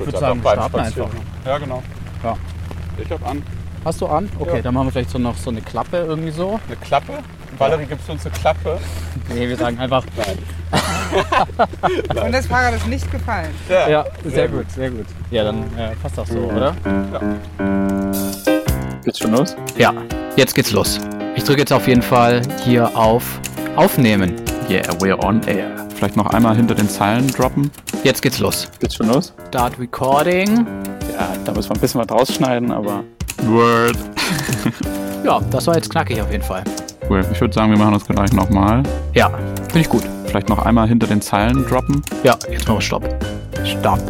[0.00, 1.08] würde würd sagen, beim starten einfach.
[1.46, 1.82] Ja, genau.
[2.22, 2.36] Ja.
[3.02, 3.42] Ich hab an.
[3.84, 4.28] Hast du an?
[4.38, 4.62] Okay, Ja.
[4.62, 6.60] dann machen wir vielleicht so noch so eine Klappe irgendwie so.
[6.66, 7.14] Eine Klappe?
[7.56, 8.78] Valerie, gibst du uns eine Klappe?
[9.32, 10.04] Nee, wir sagen einfach.
[12.24, 13.50] Und das Fahrrad ist nicht gefallen.
[13.68, 15.06] Ja, sehr, gut, sehr gut.
[15.30, 16.74] Ja, dann äh, passt das so, oder?
[19.04, 19.56] Geht's schon los?
[19.76, 19.92] Ja,
[20.36, 20.98] jetzt geht's los.
[21.36, 23.40] Ich drücke jetzt auf jeden Fall hier auf
[23.76, 24.34] Aufnehmen.
[24.68, 25.70] Yeah, we're on air.
[25.94, 27.70] Vielleicht noch einmal hinter den Zeilen droppen.
[28.02, 28.68] Jetzt geht's los.
[28.80, 29.32] Geht's schon los?
[29.48, 30.66] Start Recording.
[31.12, 33.04] Ja, da müssen wir ein bisschen was rausschneiden, aber.
[33.44, 33.96] Word.
[35.22, 36.64] Ja, das war jetzt knackig auf jeden Fall.
[37.06, 37.22] Cool.
[37.30, 38.82] Ich würde sagen, wir machen das gleich nochmal.
[39.12, 39.28] Ja,
[39.64, 40.02] finde ich gut.
[40.24, 42.02] Vielleicht noch einmal hinter den Zeilen droppen.
[42.24, 43.04] Ja, jetzt machen wir Stopp.
[43.66, 44.00] Stopp.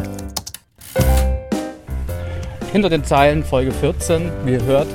[2.71, 4.31] Hinter den Zeilen Folge 14.
[4.45, 4.87] Wie ihr hört,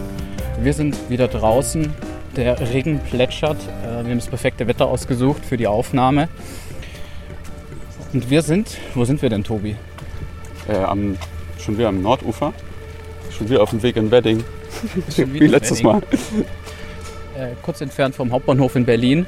[0.61, 1.93] wir sind wieder draußen.
[2.37, 3.57] Der Regen plätschert.
[3.83, 6.29] Äh, Wir haben das perfekte Wetter ausgesucht für die Aufnahme.
[8.15, 9.75] Und wir sind, wo sind wir denn, Tobi?
[10.69, 11.17] Äh, am,
[11.59, 12.53] schon wieder am Nordufer.
[13.29, 14.41] Schon wieder auf dem Weg in Wedding.
[15.17, 15.91] Wie letztes Wedding.
[15.91, 16.01] Mal.
[17.37, 19.27] äh, kurz entfernt vom Hauptbahnhof in Berlin.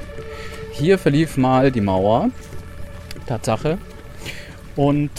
[0.72, 2.30] Hier verlief mal die Mauer.
[3.26, 3.78] Tatsache.
[4.78, 5.12] Und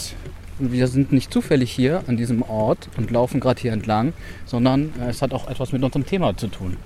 [0.57, 4.13] wir sind nicht zufällig hier an diesem Ort und laufen gerade hier entlang,
[4.47, 6.77] sondern äh, es hat auch etwas mit unserem Thema zu tun.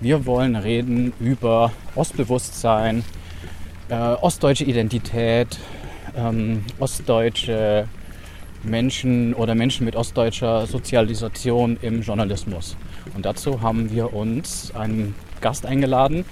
[0.00, 3.04] Wir wollen reden über Ostbewusstsein,
[3.90, 5.60] äh, ostdeutsche Identität,
[6.16, 7.88] ähm, ostdeutsche
[8.62, 12.76] Menschen oder Menschen mit ostdeutscher Sozialisation im Journalismus.
[13.14, 16.24] Und dazu haben wir uns einen Gast eingeladen,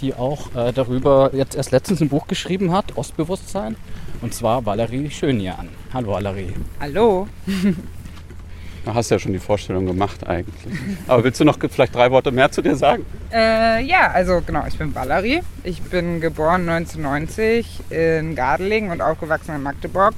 [0.00, 3.76] die auch äh, darüber jetzt erst letztens ein Buch geschrieben hat, Ostbewusstsein.
[4.20, 5.68] Und zwar Valerie Schönjan.
[5.92, 6.54] Hallo Valerie.
[6.80, 7.28] Hallo.
[8.84, 10.74] Da hast du ja schon die Vorstellung gemacht eigentlich.
[11.06, 13.06] Aber willst du noch vielleicht drei Worte mehr zu dir sagen?
[13.32, 15.40] Äh, ja, also genau, ich bin Valerie.
[15.62, 20.14] Ich bin geboren 1990 in Gardelegen und aufgewachsen in Magdeburg.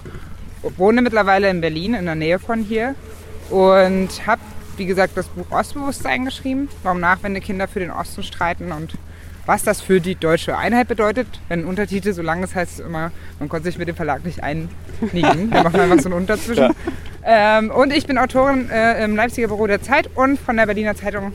[0.79, 2.95] Wohne mittlerweile in Berlin, in der Nähe von hier.
[3.51, 4.41] Und habe,
[4.79, 8.95] wie gesagt, das Buch Ostbewusstsein geschrieben, warum Nachwendekinder für den Osten streiten und
[9.45, 11.27] was das für die deutsche Einheit bedeutet.
[11.49, 14.25] Wenn ein Untertitel so lang ist, heißt es immer, man konnte sich mit dem Verlag
[14.25, 14.71] nicht einigen.
[15.13, 16.75] Wir machen einfach so einen Unterzwischen.
[17.27, 20.95] Ähm, und ich bin Autorin äh, im Leipziger Büro der Zeit und von der Berliner
[20.95, 21.33] Zeitung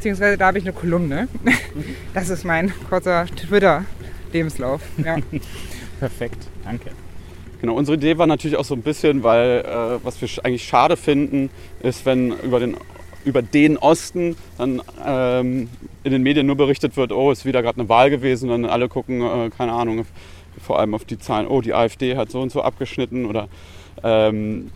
[0.00, 1.28] beziehungsweise da habe ich eine Kolumne.
[2.14, 4.80] Das ist mein kurzer Twitter-Lebenslauf.
[5.04, 5.16] Ja.
[6.00, 6.90] Perfekt, danke.
[7.60, 10.96] Genau, unsere Idee war natürlich auch so ein bisschen, weil äh, was wir eigentlich schade
[10.96, 11.50] finden,
[11.82, 12.76] ist, wenn über den,
[13.26, 15.68] über den Osten dann ähm,
[16.02, 18.88] in den Medien nur berichtet wird, oh, ist wieder gerade eine Wahl gewesen, dann alle
[18.88, 20.06] gucken, äh, keine Ahnung,
[20.60, 23.48] vor allem auf die Zahlen, oh, die AfD hat so und so abgeschnitten oder
[24.02, 24.70] ähm,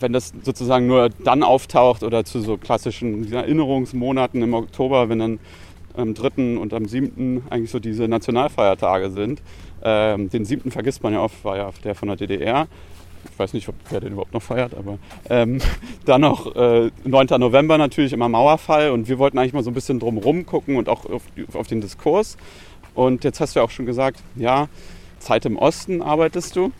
[0.00, 5.38] wenn das sozusagen nur dann auftaucht oder zu so klassischen Erinnerungsmonaten im Oktober, wenn dann
[5.94, 6.58] am 3.
[6.58, 7.42] und am 7.
[7.50, 9.42] eigentlich so diese Nationalfeiertage sind.
[9.82, 10.70] Ähm, den 7.
[10.70, 12.68] vergisst man ja oft, war ja der von der DDR.
[13.32, 14.98] Ich weiß nicht, ob wer den überhaupt noch feiert, aber
[15.28, 15.58] ähm,
[16.04, 17.26] dann noch äh, 9.
[17.38, 20.88] November natürlich immer Mauerfall und wir wollten eigentlich mal so ein bisschen drumherum gucken und
[20.88, 21.22] auch auf,
[21.52, 22.36] auf den Diskurs.
[22.94, 24.68] Und jetzt hast du ja auch schon gesagt, ja,
[25.18, 26.72] Zeit im Osten arbeitest du.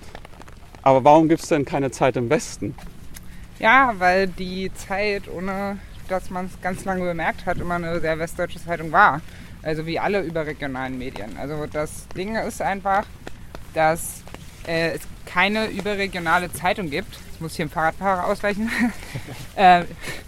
[0.83, 2.75] Aber warum gibt es denn keine Zeit im Westen?
[3.59, 8.19] Ja, weil die Zeit, ohne dass man es ganz lange bemerkt hat, immer eine sehr
[8.19, 9.21] westdeutsche Zeitung war.
[9.63, 11.37] Also wie alle überregionalen Medien.
[11.37, 13.05] Also das Ding ist einfach,
[13.75, 14.23] dass
[14.67, 17.13] äh, es keine überregionale Zeitung gibt.
[17.27, 18.71] Jetzt muss ich hier ein Fahrradfahrer ausweichen.
[19.57, 19.83] äh,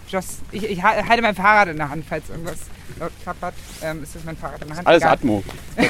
[0.09, 2.59] just, ich, ich ha- halte mein Fahrrad in der Hand, falls irgendwas
[2.99, 3.55] laut klappert.
[3.83, 4.87] Ähm, ist das mein Fahrrad in der Hand?
[4.87, 5.13] Alles Egal.
[5.15, 5.45] Atmo.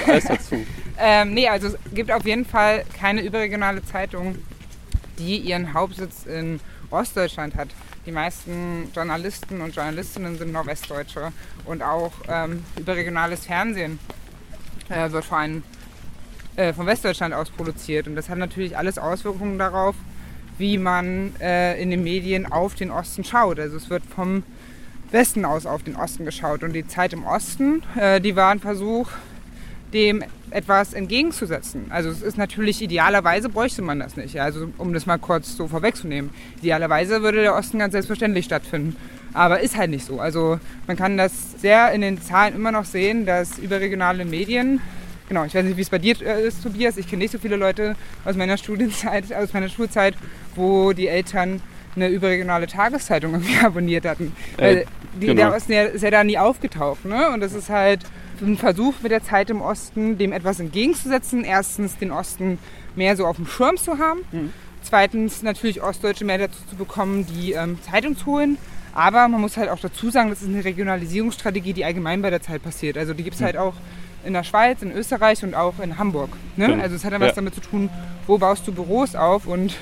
[0.06, 0.65] Alles dazu.
[1.03, 4.37] Ähm, nee, also es gibt auf jeden Fall keine überregionale Zeitung,
[5.19, 7.69] die ihren Hauptsitz in Ostdeutschland hat.
[8.06, 11.33] Die meisten Journalisten und Journalistinnen sind Nordwestdeutsche
[11.65, 13.99] und auch ähm, überregionales Fernsehen
[14.89, 15.62] äh, wird vor allem
[16.56, 18.06] äh, von Westdeutschland aus produziert.
[18.06, 19.95] Und das hat natürlich alles Auswirkungen darauf,
[20.59, 23.59] wie man äh, in den Medien auf den Osten schaut.
[23.59, 24.43] Also es wird vom
[25.11, 26.62] Westen aus auf den Osten geschaut.
[26.62, 29.11] Und die Zeit im Osten, äh, die war ein Versuch,
[29.93, 31.87] dem etwas entgegenzusetzen.
[31.91, 34.41] Also es ist natürlich idealerweise bräuchte man das nicht.
[34.41, 36.31] Also um das mal kurz so vorwegzunehmen.
[36.59, 38.97] Idealerweise würde der Osten ganz selbstverständlich stattfinden.
[39.32, 40.20] Aber ist halt nicht so.
[40.20, 44.81] Also man kann das sehr in den Zahlen immer noch sehen, dass überregionale Medien,
[45.29, 47.38] genau, ich weiß nicht, wie es bei dir äh, ist, Tobias, ich kenne nicht so
[47.38, 47.94] viele Leute
[48.25, 50.14] aus meiner Studienzeit, aus meiner Schulzeit,
[50.56, 51.62] wo die Eltern
[51.94, 54.35] eine überregionale Tageszeitung irgendwie abonniert hatten.
[54.56, 54.85] Weil
[55.20, 55.49] die, genau.
[55.49, 57.05] Der Osten ist ja da nie aufgetaucht.
[57.05, 57.31] Ne?
[57.31, 58.00] Und das ist halt
[58.40, 61.44] ein Versuch mit der Zeit im Osten, dem etwas entgegenzusetzen.
[61.44, 62.58] Erstens den Osten
[62.96, 64.20] mehr so auf dem Schirm zu haben.
[64.82, 68.56] Zweitens natürlich Ostdeutsche mehr dazu zu bekommen, die ähm, Zeitung zu holen.
[68.94, 72.40] Aber man muss halt auch dazu sagen, das ist eine Regionalisierungsstrategie, die allgemein bei der
[72.42, 72.96] Zeit passiert.
[72.98, 73.75] Also die gibt es halt auch
[74.25, 76.31] in der Schweiz, in Österreich und auch in Hamburg.
[76.56, 76.66] Ne?
[76.66, 76.82] Genau.
[76.82, 77.34] Also es hat dann was Ja.
[77.37, 77.88] damit zu tun,
[78.26, 79.76] wo baust du Büros auf und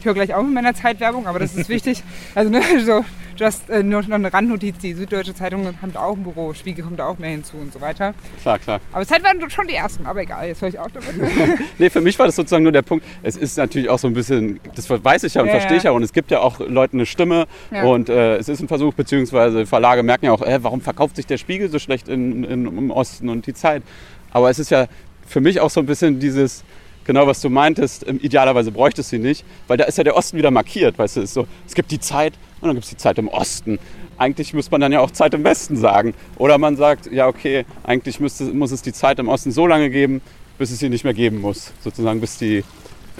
[0.00, 2.02] Ich höre gleich auch mit meiner Zeitwerbung, aber das ist wichtig.
[2.34, 3.04] Also ne, so,
[3.36, 6.98] just, äh, nur noch eine Randnotiz, die Süddeutsche Zeitung hat auch ein Büro, Spiegel kommt
[6.98, 8.14] da auch mehr hinzu und so weiter.
[8.42, 8.80] Klar, klar.
[8.92, 11.14] Aber Zeit waren schon die ersten, aber egal, jetzt höre ich auch damit.
[11.78, 13.04] Nee, für mich war das sozusagen nur der Punkt.
[13.22, 15.82] Es ist natürlich auch so ein bisschen, das weiß ich ja und Ja, verstehe ich
[15.82, 15.90] ja.
[15.90, 17.46] Und es gibt ja auch Leuten eine Stimme.
[17.70, 17.84] Ja.
[17.84, 21.26] Und äh, es ist ein Versuch, beziehungsweise Verlage merken ja auch, äh, warum verkauft sich
[21.26, 23.82] der Spiegel so schlecht in, in, im Osten und die Zeit.
[24.30, 24.86] Aber es ist ja
[25.26, 26.64] für mich auch so ein bisschen dieses,
[27.04, 30.36] genau was du meintest, idealerweise bräuchte es sie nicht, weil da ist ja der Osten
[30.36, 30.98] wieder markiert.
[30.98, 33.78] Weißt du, so, es gibt die Zeit und dann gibt es die Zeit im Osten.
[34.16, 36.14] Eigentlich muss man dann ja auch Zeit im Westen sagen.
[36.36, 39.90] Oder man sagt, ja, okay, eigentlich müsste, muss es die Zeit im Osten so lange
[39.90, 40.22] geben,
[40.58, 41.72] bis es sie nicht mehr geben muss.
[41.82, 42.64] Sozusagen, bis die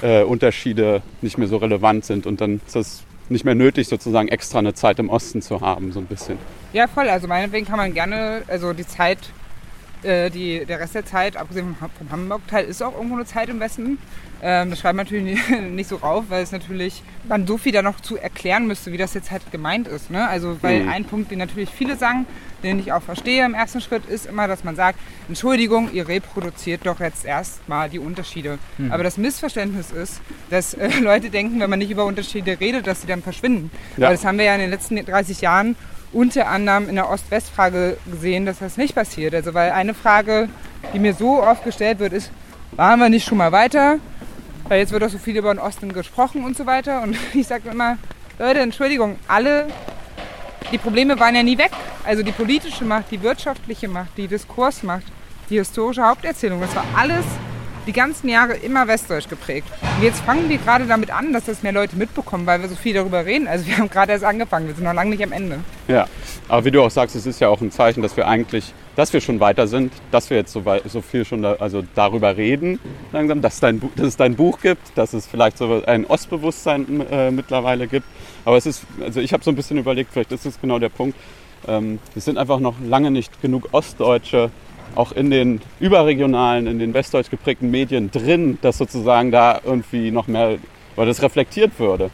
[0.02, 2.26] äh, Unterschiede nicht mehr so relevant sind.
[2.26, 5.92] Und dann ist es nicht mehr nötig, sozusagen extra eine Zeit im Osten zu haben,
[5.92, 6.38] so ein bisschen.
[6.72, 7.08] Ja, voll.
[7.08, 9.18] Also meinetwegen kann man gerne, also die Zeit,
[10.04, 13.48] äh, die, der Rest der Zeit, abgesehen vom, vom Hamburg-Teil, ist auch irgendwo eine Zeit
[13.48, 13.98] im Westen.
[14.42, 17.72] Ähm, das schreibt man natürlich nicht, nicht so rauf, weil es natürlich man so viel
[17.72, 20.10] da noch zu erklären müsste, wie das jetzt halt gemeint ist.
[20.10, 20.28] Ne?
[20.28, 20.88] Also, weil Mhm.
[20.90, 22.26] ein Punkt, den natürlich viele sagen,
[22.62, 24.98] den ich auch verstehe im ersten Schritt, ist immer, dass man sagt,
[25.28, 28.58] Entschuldigung, ihr reproduziert doch jetzt erstmal die Unterschiede.
[28.90, 30.20] Aber das Missverständnis ist,
[30.50, 33.70] dass äh, Leute denken, wenn man nicht über Unterschiede redet, dass sie dann verschwinden.
[33.96, 34.08] Ja.
[34.08, 35.76] Weil das haben wir ja in den letzten 30 Jahren
[36.14, 39.34] unter anderem in der Ost-West-Frage gesehen, dass das nicht passiert.
[39.34, 40.48] Also weil eine Frage,
[40.92, 42.30] die mir so oft gestellt wird, ist,
[42.72, 43.98] waren wir nicht schon mal weiter?
[44.68, 47.02] Weil jetzt wird doch so viel über den Osten gesprochen und so weiter.
[47.02, 47.98] Und ich sage immer,
[48.38, 49.66] Leute, Entschuldigung, alle,
[50.72, 51.72] die Probleme waren ja nie weg.
[52.04, 55.04] Also die politische Macht, die wirtschaftliche Macht, die Diskursmacht,
[55.50, 57.24] die historische Haupterzählung, das war alles
[57.86, 59.68] die ganzen Jahre immer westdeutsch geprägt.
[59.96, 62.74] Und jetzt fangen wir gerade damit an, dass das mehr Leute mitbekommen, weil wir so
[62.74, 63.46] viel darüber reden.
[63.46, 65.60] Also wir haben gerade erst angefangen, wir sind noch lange nicht am Ende.
[65.88, 66.06] Ja,
[66.48, 69.12] aber wie du auch sagst, es ist ja auch ein Zeichen, dass wir eigentlich, dass
[69.12, 72.78] wir schon weiter sind, dass wir jetzt so, so viel schon da, also darüber reden,
[73.12, 77.30] langsam, dass, dein, dass es dein Buch gibt, dass es vielleicht so ein Ostbewusstsein äh,
[77.30, 78.06] mittlerweile gibt.
[78.44, 80.88] Aber es ist, also ich habe so ein bisschen überlegt, vielleicht ist es genau der
[80.88, 81.16] Punkt.
[81.66, 84.50] Ähm, es sind einfach noch lange nicht genug Ostdeutsche
[84.94, 90.26] auch in den überregionalen, in den westdeutsch geprägten Medien drin, dass sozusagen da irgendwie noch
[90.26, 90.58] mehr,
[90.96, 92.10] weil das reflektiert würde.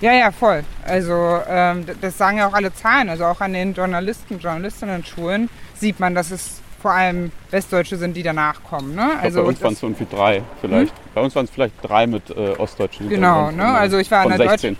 [0.00, 0.64] Ja, ja, voll.
[0.84, 3.08] Also ähm, das sagen ja auch alle Zahlen.
[3.08, 8.22] Also auch an den Journalisten, Journalistinnen-Schulen sieht man, dass es vor allem Westdeutsche sind, die
[8.22, 8.94] danach kommen.
[8.94, 9.02] Ne?
[9.02, 10.92] Ich glaub, Also bei uns waren es irgendwie drei vielleicht.
[11.14, 13.64] Bei uns waren es vielleicht drei mit äh, ostdeutschen Genau, ne?
[13.64, 14.76] Also ich war an der 16.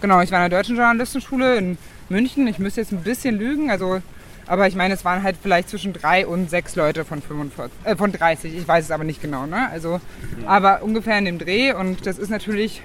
[0.00, 2.46] Genau, ich war in der deutschen Journalistenschule in München.
[2.46, 4.00] Ich müsste jetzt ein bisschen lügen, also,
[4.48, 7.96] aber ich meine, es waren halt vielleicht zwischen drei und sechs Leute von 45, äh,
[7.96, 8.56] von 30.
[8.56, 9.68] Ich weiß es aber nicht genau, ne?
[9.70, 10.00] Also,
[10.46, 11.72] aber ungefähr in dem Dreh.
[11.72, 12.82] Und das ist natürlich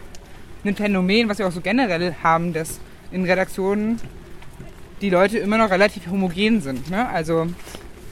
[0.66, 2.80] ein Phänomen, was wir auch so generell haben, dass
[3.12, 4.00] in Redaktionen
[5.02, 7.08] die Leute immer noch relativ homogen sind, ne?
[7.10, 7.48] Also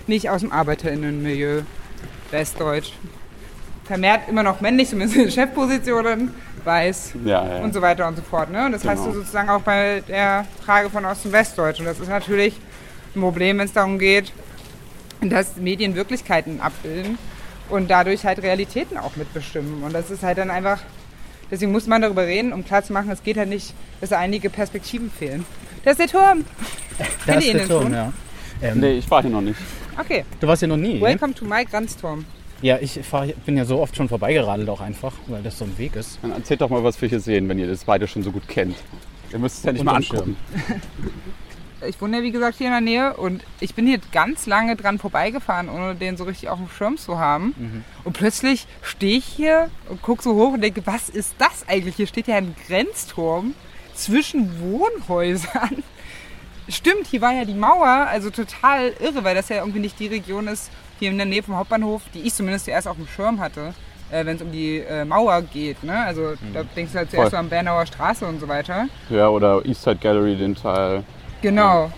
[0.07, 1.62] nicht aus dem ArbeiterInnenmilieu,
[2.31, 2.94] westdeutsch.
[3.86, 6.31] Vermehrt immer noch männlich, zumindest in Chefpositionen,
[6.63, 7.63] weiß, Ja, ja.
[7.63, 8.50] und so weiter und so fort.
[8.51, 8.65] Ne?
[8.65, 9.15] Und das hast du Genau.
[9.15, 11.80] sozusagen auch bei der Frage von Ost- und Westdeutsch.
[11.80, 12.59] Und das ist natürlich
[13.16, 14.31] ein Problem, wenn es darum geht,
[15.22, 17.18] dass Medien Wirklichkeiten abbilden
[17.69, 19.84] und dadurch halt Realitäten auch mitbestimmen.
[19.84, 20.80] Und das ist halt dann einfach,
[21.50, 25.12] deswegen muss man darüber reden, um klarzumachen, es geht halt nicht, dass da einige Perspektiven
[25.12, 25.46] fehlen.
[25.84, 26.46] Das ist der Turm.
[27.25, 27.94] Da ist der Turm, schon?
[27.94, 28.13] ja.
[28.62, 29.60] Ähm, Nee, ich war hier noch nicht.
[30.00, 31.02] Okay, Du warst ja noch nie.
[31.02, 32.25] welcome to my Granzturm.
[32.62, 35.75] Ja, ich fahr, bin ja so oft schon vorbeigeradelt auch einfach, weil das so ein
[35.80, 36.19] Weg ist.
[36.22, 38.48] Dann erzählt doch mal, was wir hier sehen, wenn ihr das beide schon so gut
[38.48, 38.75] kennt.
[39.34, 40.38] Ihr müsst es ja nicht mal Unterm angucken.
[41.88, 44.75] Ich wohne ja wie gesagt hier in der Nähe und ich bin hier ganz lange
[44.75, 47.55] dran vorbeigefahren, ohne den so richtig auf dem Schirm zu haben.
[47.57, 47.83] Mhm.
[48.03, 51.95] Und plötzlich stehe ich hier und gucke so hoch und denke, was ist das eigentlich?
[51.95, 53.53] Hier steht ja ein Grenzturm
[53.95, 55.83] zwischen Wohnhäusern.
[56.69, 60.07] Stimmt, hier war ja die Mauer, also total irre, weil das ja irgendwie nicht die
[60.07, 60.69] Region ist,
[61.00, 63.73] hier in der Nähe vom Hauptbahnhof, die ich zumindest zuerst auf dem Schirm hatte,
[64.11, 65.83] äh, wenn es um die äh, Mauer geht.
[65.83, 65.97] Ne?
[65.97, 67.21] Also da denkst du halt zuerst Mhm.
[67.23, 67.31] Voll.
[67.31, 68.88] so an Bernauer Straße und so weiter.
[69.09, 71.03] Ja, oder Eastside Gallery, den Teil.
[71.41, 71.91] Genau.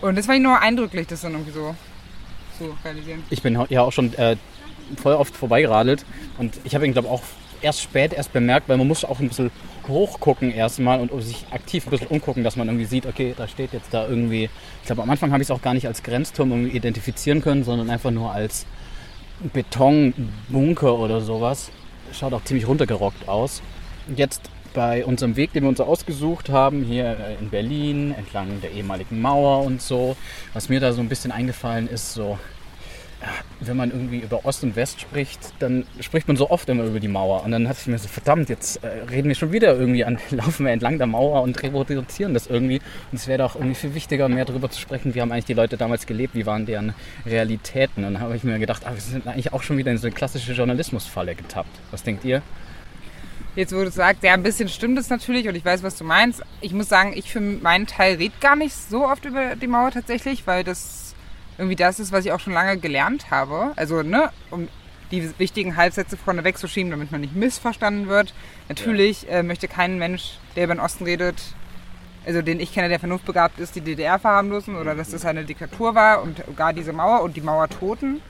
[0.00, 1.74] Und das war nur eindrücklich, das dann irgendwie so
[2.58, 3.22] zu realisieren.
[3.30, 4.36] Ich bin ja auch schon äh,
[5.00, 6.04] voll oft vorbeigeradelt
[6.38, 7.22] und ich habe ihn, glaube auch
[7.62, 9.50] erst spät erst bemerkt, weil man muss auch ein bisschen
[9.88, 13.72] hochgucken erstmal und sich aktiv ein bisschen umgucken, dass man irgendwie sieht, okay, da steht
[13.72, 14.50] jetzt da irgendwie.
[14.82, 17.64] Ich glaube, am Anfang habe ich es auch gar nicht als Grenzturm irgendwie identifizieren können,
[17.64, 18.66] sondern einfach nur als
[19.52, 21.70] Betonbunker oder sowas.
[22.12, 23.62] Schaut auch ziemlich runtergerockt aus.
[24.14, 29.20] Jetzt bei unserem Weg, den wir uns ausgesucht haben, hier in Berlin, entlang der ehemaligen
[29.20, 30.16] Mauer und so,
[30.52, 32.38] was mir da so ein bisschen eingefallen ist, so,
[33.60, 37.00] wenn man irgendwie über Ost und West spricht, dann spricht man so oft immer über
[37.00, 37.44] die Mauer.
[37.44, 40.18] Und dann hatte ich mir so, verdammt, jetzt äh, reden wir schon wieder irgendwie an,
[40.30, 42.80] laufen wir entlang der Mauer und reproduzieren das irgendwie.
[43.10, 45.54] Und es wäre doch irgendwie viel wichtiger, mehr darüber zu sprechen, wie haben eigentlich die
[45.54, 48.04] Leute damals gelebt, wie waren deren Realitäten.
[48.04, 50.06] Und dann habe ich mir gedacht, ah, wir sind eigentlich auch schon wieder in so
[50.06, 51.70] eine klassische Journalismusfalle getappt.
[51.90, 52.42] Was denkt ihr?
[53.56, 56.02] Jetzt, wo du sagst, ja, ein bisschen stimmt es natürlich und ich weiß, was du
[56.02, 56.42] meinst.
[56.60, 59.92] Ich muss sagen, ich für meinen Teil rede gar nicht so oft über die Mauer
[59.92, 61.14] tatsächlich, weil das
[61.56, 63.72] irgendwie das ist, was ich auch schon lange gelernt habe.
[63.76, 64.68] Also, ne, um
[65.12, 68.34] die wichtigen Halbsätze vorne wegzuschieben, damit man nicht missverstanden wird.
[68.68, 71.36] Natürlich äh, möchte kein Mensch, der über den Osten redet,
[72.26, 75.94] also den ich kenne, der vernunftbegabt ist, die DDR verharmlosen oder dass das eine Diktatur
[75.94, 78.20] war und gar diese Mauer und die Mauertoten.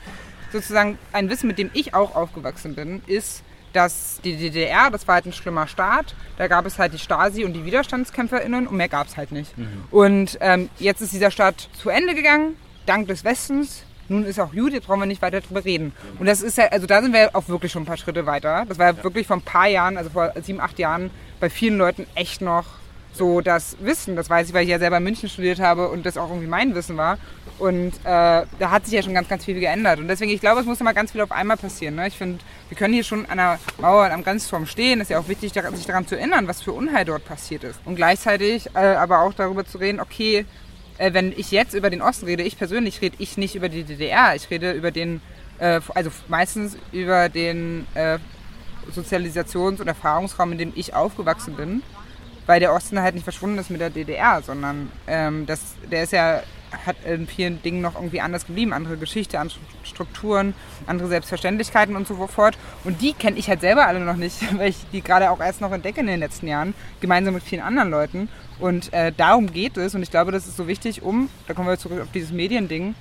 [0.51, 3.43] Sozusagen ein Wissen, mit dem ich auch aufgewachsen bin, ist,
[3.75, 7.43] dass die DDR, das war halt ein schlimmer Staat, da gab es halt die Stasi
[7.43, 9.57] und die WiderstandskämpferInnen und mehr gab es halt nicht.
[9.57, 9.83] Mhm.
[9.91, 12.55] Und ähm, jetzt ist dieser Staat zu Ende gegangen,
[12.85, 13.83] dank des Westens.
[14.07, 15.91] Nun ist auch gut, jetzt brauchen wir nicht weiter drüber reden.
[16.19, 18.65] Und das ist ja, also da sind wir auch wirklich schon ein paar Schritte weiter.
[18.67, 21.77] Das war ja wirklich vor ein paar Jahren, also vor sieben, acht Jahren, bei vielen
[21.77, 22.65] Leuten echt noch
[23.13, 24.15] so das Wissen.
[24.15, 26.47] Das weiß ich, weil ich ja selber in München studiert habe und das auch irgendwie
[26.47, 27.17] mein Wissen war.
[27.57, 29.99] Und äh, da hat sich ja schon ganz, ganz viel geändert.
[29.99, 31.95] Und deswegen, ich glaube, es muss immer ganz viel auf einmal passieren.
[31.95, 32.07] Ne?
[32.07, 34.99] Ich finde, wir können hier schon an der Mauer am Grenzturm stehen.
[34.99, 37.79] Es ist ja auch wichtig, sich daran zu erinnern, was für Unheil dort passiert ist.
[37.85, 40.45] Und gleichzeitig äh, aber auch darüber zu reden, okay,
[40.97, 43.83] äh, wenn ich jetzt über den Osten rede, ich persönlich rede ich nicht über die
[43.83, 44.35] DDR.
[44.35, 45.21] Ich rede über den,
[45.59, 48.17] äh, also meistens über den äh,
[48.93, 51.83] Sozialisations- und Erfahrungsraum, in dem ich aufgewachsen bin
[52.45, 56.13] weil der Osten halt nicht verschwunden ist mit der DDR, sondern ähm, das, der ist
[56.13, 56.41] ja
[56.85, 58.73] hat in vielen Dingen noch irgendwie anders geblieben.
[58.73, 60.53] Andere Geschichte, andere Strukturen,
[60.87, 62.57] andere Selbstverständlichkeiten und so fort.
[62.83, 65.61] Und die kenne ich halt selber alle noch nicht, weil ich die gerade auch erst
[65.61, 68.29] noch entdecke in den letzten Jahren, gemeinsam mit vielen anderen Leuten.
[68.59, 69.95] Und äh, darum geht es.
[69.95, 72.95] Und ich glaube, das ist so wichtig, um, da kommen wir zurück auf dieses Mediending,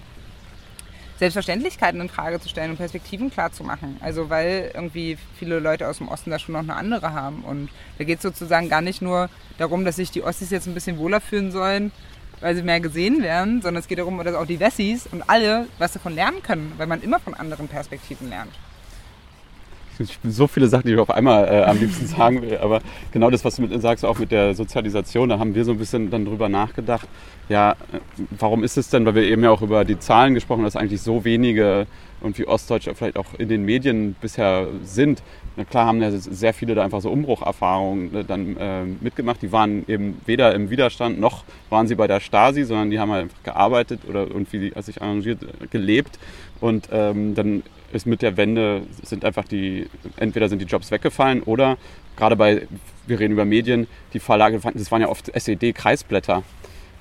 [1.19, 3.97] Selbstverständlichkeiten in Frage zu stellen und Perspektiven klar zu machen.
[4.01, 7.45] Also weil irgendwie viele Leute aus dem Osten da schon noch eine andere haben.
[7.45, 7.69] Und
[7.99, 9.29] da geht es sozusagen gar nicht nur
[9.59, 11.93] darum, dass sich die Ossis jetzt ein bisschen wohler fühlen sollen,
[12.41, 15.67] weil sie mehr gesehen werden, sondern es geht darum, dass auch die Wessis und alle
[15.79, 18.53] was davon lernen können, weil man immer von anderen Perspektiven lernt.
[20.25, 22.81] So viele Sachen, die ich auf einmal äh, am liebsten sagen will, aber
[23.13, 25.79] genau das, was du mit, sagst, auch mit der Sozialisation, da haben wir so ein
[25.79, 27.09] bisschen dann drüber nachgedacht.
[27.49, 27.75] Ja, äh,
[28.39, 30.77] warum ist es denn, weil wir eben ja auch über die Zahlen gesprochen haben, dass
[30.77, 31.87] eigentlich so wenige
[32.21, 35.23] irgendwie Ostdeutsche vielleicht auch in den Medien bisher sind.
[35.57, 39.41] Na klar haben ja sehr viele da einfach so Umbrucherfahrungen ne, dann äh, mitgemacht.
[39.41, 43.13] Die waren eben weder im Widerstand noch waren sie bei der Stasi, sondern die haben
[43.13, 46.19] halt einfach gearbeitet oder irgendwie sich arrangiert, gelebt.
[46.61, 51.43] Und ähm, dann ist mit der Wende sind einfach die, entweder sind die Jobs weggefallen
[51.43, 51.79] oder
[52.17, 52.67] gerade bei,
[53.07, 56.43] wir reden über Medien, die Verlage, das waren ja oft SED-Kreisblätter.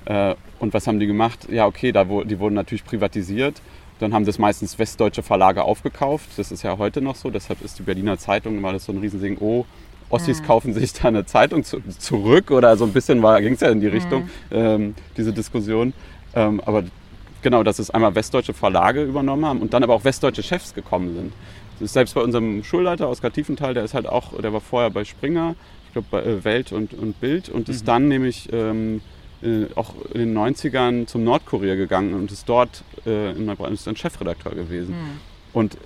[0.04, 1.48] Äh, und was haben die gemacht?
[1.50, 3.60] Ja, okay, da, die wurden natürlich privatisiert
[4.04, 6.28] dann haben das meistens westdeutsche Verlage aufgekauft.
[6.36, 7.30] Das ist ja heute noch so.
[7.30, 9.38] Deshalb ist die Berliner Zeitung war das so ein Riesending.
[9.40, 9.64] Oh,
[10.10, 10.46] Ossis mhm.
[10.46, 13.80] kaufen sich da eine Zeitung zu, zurück oder so ein bisschen ging es ja in
[13.80, 14.28] die Richtung, mhm.
[14.52, 15.94] ähm, diese Diskussion.
[16.34, 16.84] Ähm, aber
[17.40, 21.14] genau, dass es einmal westdeutsche Verlage übernommen haben und dann aber auch westdeutsche Chefs gekommen
[21.14, 21.32] sind.
[21.74, 24.90] Das ist selbst bei unserem Schulleiter Oskar Tiefenthal, der ist halt auch, der war vorher
[24.90, 25.54] bei Springer,
[25.86, 27.86] ich glaube bei äh, Welt und, und Bild und ist mhm.
[27.86, 29.00] dann nämlich ähm,
[29.44, 33.96] äh, auch in den 90ern zum Nordkorea gegangen und ist dort äh, in ist dann
[33.96, 34.94] Chefredakteur gewesen.
[34.94, 35.20] Mhm.
[35.52, 35.76] Und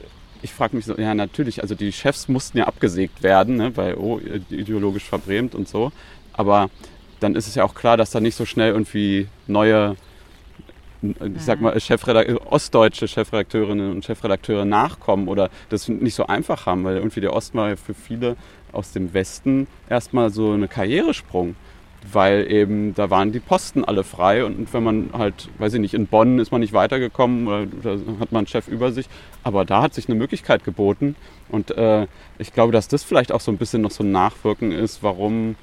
[0.43, 3.95] ich frage mich so, ja natürlich, also die Chefs mussten ja abgesägt werden, ne, weil
[3.95, 5.93] oh, ideologisch verbrämt und so.
[6.33, 6.71] Aber
[7.21, 9.97] dann ist es ja auch klar, dass da nicht so schnell irgendwie neue,
[11.03, 16.85] ich sag mal, Chefredakteur, ostdeutsche Chefredakteurinnen und Chefredakteure nachkommen oder das nicht so einfach haben,
[16.85, 18.37] weil irgendwie der Osten war ja für viele
[18.73, 21.57] aus dem Westen erstmal so eine Karrieresprung
[22.11, 25.95] weil eben da waren die Posten alle frei und wenn man halt, weiß ich nicht,
[25.95, 29.09] in Bonn ist man nicht weitergekommen oder, oder hat man einen Chef über sich,
[29.43, 31.17] aber da hat sich eine Möglichkeit geboten
[31.49, 32.07] und äh,
[32.39, 35.57] ich glaube, dass das vielleicht auch so ein bisschen noch so ein Nachwirken ist, warum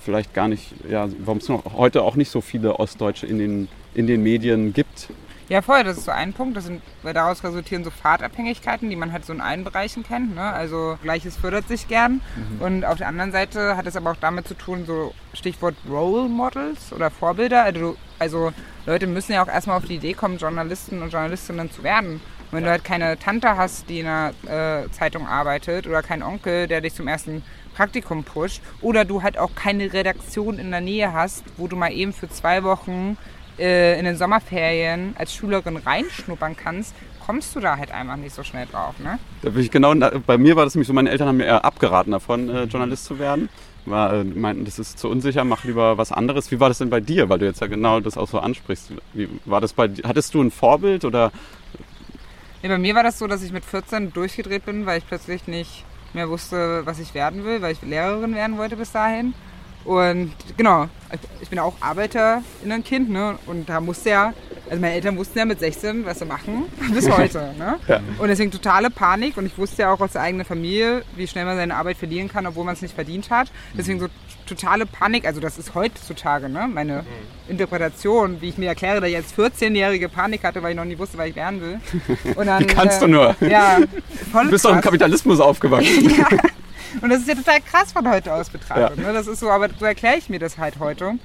[0.00, 3.68] vielleicht gar nicht, ja, warum es noch heute auch nicht so viele Ostdeutsche in den,
[3.94, 5.08] in den Medien gibt.
[5.50, 6.56] Ja, voll, das ist so ein Punkt.
[6.56, 10.36] Das sind, weil daraus resultieren so Fahrtabhängigkeiten, die man halt so in allen Bereichen kennt.
[10.36, 10.42] Ne?
[10.42, 12.20] Also Gleiches fördert sich gern.
[12.36, 12.62] Mhm.
[12.62, 16.28] Und auf der anderen Seite hat es aber auch damit zu tun, so Stichwort Role
[16.28, 17.64] Models oder Vorbilder.
[17.64, 18.52] Also, also
[18.86, 22.20] Leute müssen ja auch erstmal auf die Idee kommen, Journalisten und Journalistinnen zu werden.
[22.50, 26.22] Und wenn du halt keine Tante hast, die in einer äh, Zeitung arbeitet oder keinen
[26.22, 27.42] Onkel, der dich zum ersten
[27.74, 31.92] Praktikum pusht oder du halt auch keine Redaktion in der Nähe hast, wo du mal
[31.92, 33.16] eben für zwei Wochen
[33.60, 38.42] äh, in den Sommerferien als Schülerin reinschnuppern kannst, kommst du da halt einfach nicht so
[38.42, 38.98] schnell drauf.
[38.98, 39.18] Ne?
[39.42, 39.94] Da bin ich genau,
[40.26, 43.04] bei mir war das nämlich so, meine Eltern haben mir eher abgeraten davon, äh, Journalist
[43.04, 43.48] zu werden.
[43.86, 46.50] War, äh, meinten, das ist zu unsicher, mach lieber was anderes.
[46.50, 48.92] Wie war das denn bei dir, weil du jetzt ja genau das auch so ansprichst?
[49.14, 51.30] Wie war das bei Hattest du ein Vorbild oder?
[52.62, 55.46] Nee, bei mir war das so, dass ich mit 14 durchgedreht bin, weil ich plötzlich
[55.46, 59.34] nicht mehr wusste, was ich werden will, weil ich Lehrerin werden wollte bis dahin.
[59.84, 60.88] Und genau,
[61.40, 63.38] ich bin auch Arbeiter in ein Kind, ne?
[63.46, 64.34] Und da musste ja
[64.68, 67.54] Also meine Eltern wussten ja mit 16, was sie machen, bis heute.
[67.58, 67.76] Ne?
[67.88, 68.00] Ja.
[68.18, 71.44] Und deswegen totale Panik und ich wusste ja auch aus der eigenen Familie, wie schnell
[71.44, 73.50] man seine Arbeit verlieren kann, obwohl man es nicht verdient hat.
[73.76, 74.06] Deswegen so
[74.46, 76.68] totale Panik, also das ist heutzutage ne?
[76.72, 77.04] meine
[77.48, 80.98] Interpretation, wie ich mir erkläre, dass ich jetzt 14-jährige Panik hatte, weil ich noch nie
[80.98, 81.80] wusste, was ich werden will.
[82.36, 83.36] Und dann, Wie kannst äh, du nur?
[83.40, 83.78] Ja,
[84.30, 84.80] voll Du bist doch im.
[84.80, 86.10] Kapitalismus aufgewachsen.
[86.10, 86.28] Ja.
[87.00, 88.98] Und das ist ja total krass von heute aus betrachtet.
[88.98, 89.12] Ne?
[89.12, 91.18] Das ist so, aber so erkläre ich mir das halt heute.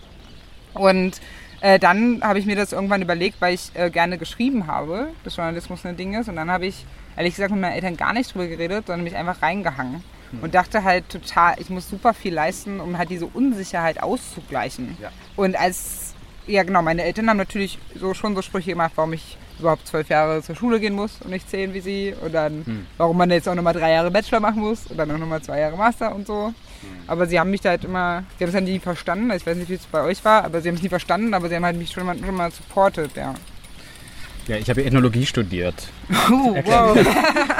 [0.73, 1.19] Und
[1.61, 5.35] äh, dann habe ich mir das irgendwann überlegt, weil ich äh, gerne geschrieben habe, dass
[5.35, 6.29] Journalismus ein Ding ist.
[6.29, 9.15] Und dann habe ich, ehrlich gesagt, mit meinen Eltern gar nicht drüber geredet, sondern mich
[9.15, 10.03] einfach reingehangen.
[10.41, 14.97] Und dachte halt total, ich muss super viel leisten, um halt diese Unsicherheit auszugleichen.
[15.01, 15.09] Ja.
[15.35, 16.13] Und als,
[16.45, 20.09] ja genau, meine Eltern haben natürlich so schon so Sprüche gemacht, warum ich überhaupt zwölf
[20.09, 22.13] Jahre zur Schule gehen muss und nicht zehn wie sie.
[22.21, 25.17] Und dann, warum man jetzt auch nochmal drei Jahre Bachelor machen muss und dann auch
[25.17, 26.53] nochmal zwei Jahre Master und so.
[27.07, 29.31] Aber sie haben mich da halt immer, sie haben es dann nie verstanden.
[29.31, 31.49] Ich weiß nicht, wie es bei euch war, aber sie haben es nie verstanden, aber
[31.49, 33.33] sie haben halt mich schon mal, schon mal supported, ja.
[34.47, 35.87] Ja, ich habe Ethnologie studiert.
[36.29, 36.95] Uh, wow.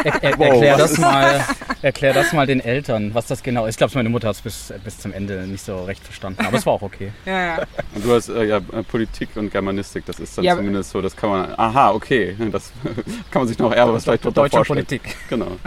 [0.04, 1.46] Er, er, Wow, erklär, was das mal,
[1.82, 3.74] erklär das mal den Eltern, was das genau ist.
[3.74, 6.58] Ich glaube, meine Mutter hat es bis, bis zum Ende nicht so recht verstanden, aber
[6.58, 7.12] es war auch okay.
[7.26, 7.64] Ja, ja.
[7.96, 11.02] Und du hast äh, ja äh, Politik und Germanistik, das ist dann Ja, zumindest so,
[11.02, 12.72] das kann man, aha, okay, das
[13.32, 14.86] kann man sich noch eher was vielleicht drunter Deutsche vorstellen.
[14.86, 15.16] Politik.
[15.28, 15.58] Genau.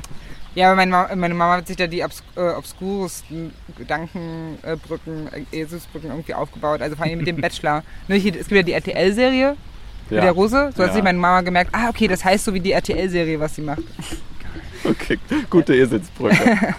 [0.55, 5.57] Ja, aber meine Mama, meine Mama hat sich da die obs äh, obskuresten Gedankenbrücken, äh,
[5.61, 6.81] Eselsbrücken irgendwie aufgebaut.
[6.81, 7.83] Also vor allem mit dem Bachelor.
[8.07, 9.57] Ne, hier, es gibt ja die RTL-Serie
[10.11, 10.71] mit der Rose.
[10.77, 10.95] So hat Ja.
[10.95, 13.83] sich meine Mama gemerkt, ah, okay, das heißt so wie die RTL-Serie, was sie macht.
[14.85, 15.19] Okay,
[15.51, 16.75] gute Eselsbrücke.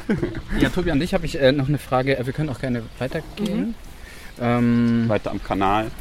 [0.60, 2.18] Ja, Tobi, an dich habe ich äh, noch eine Frage.
[2.18, 3.76] Äh, Wir können auch gerne weitergehen.
[4.42, 5.92] Ähm, Weiter am Kanal.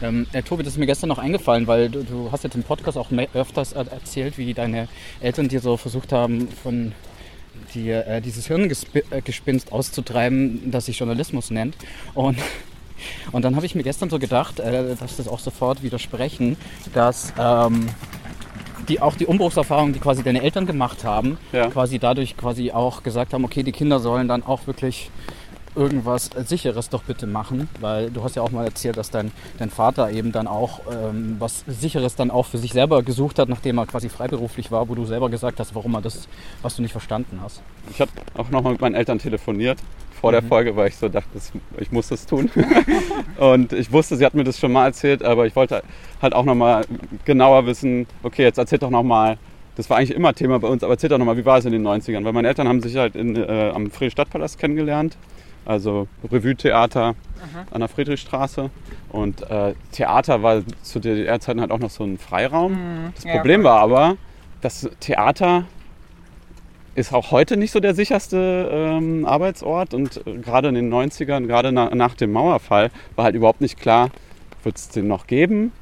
[0.00, 2.62] ähm, äh, Tobi, das ist mir gestern noch eingefallen, weil du, du hast jetzt im
[2.62, 4.86] Podcast auch me- öfters er erzählt, wie deine
[5.20, 6.92] Eltern dir so versucht haben, von
[7.74, 11.76] dir äh, dieses Hirngespinst auszutreiben, das sich Journalismus nennt.
[12.14, 12.38] Und,
[13.32, 16.56] und dann habe ich mir gestern so gedacht, äh, dass das auch sofort widersprechen,
[16.94, 17.88] dass ähm,
[18.88, 21.68] die auch die Umbruchserfahrung, die quasi deine Eltern gemacht haben, Ja.
[21.68, 25.10] quasi dadurch quasi auch gesagt haben, okay, die Kinder sollen dann auch wirklich
[25.76, 29.70] irgendwas Sicheres doch bitte machen, weil du hast ja auch mal erzählt, dass dein, dein
[29.70, 33.78] Vater eben dann auch ähm, was Sicheres dann auch für sich selber gesucht hat, nachdem
[33.78, 36.28] er quasi freiberuflich war, wo du selber gesagt hast, warum er das,
[36.62, 37.60] was du nicht verstanden hast.
[37.90, 39.78] Ich habe auch nochmal mit meinen Eltern telefoniert
[40.24, 41.28] vor der Folge, weil ich so dachte,
[41.78, 42.50] ich muss das tun.
[43.38, 45.82] und ich wusste, sie hat mir das schon mal erzählt, aber ich wollte
[46.22, 46.86] halt auch nochmal
[47.26, 49.36] genauer wissen, okay, jetzt erzähl doch nochmal,
[49.76, 51.72] das war eigentlich immer Thema bei uns, aber erzähl doch nochmal, wie war es in
[51.72, 52.24] den 90ern?
[52.24, 55.18] Weil meine Eltern haben sich halt in, äh, am Friedrichstadtpalast kennengelernt,
[55.66, 57.14] also Revue-Theater
[57.70, 58.70] an der Friedrichstraße.
[59.10, 63.12] Und äh, Theater war zu DDR-Zeiten halt auch noch so ein Freiraum.
[63.14, 64.16] Das Ja, Problem war aber,
[64.62, 65.66] das Theater
[66.94, 71.46] ist auch heute nicht so der sicherste ähm, Arbeitsort und äh, gerade in den 90ern,
[71.46, 74.10] gerade na, nach dem Mauerfall, war halt überhaupt nicht klar,
[74.64, 75.72] wird es den noch geben.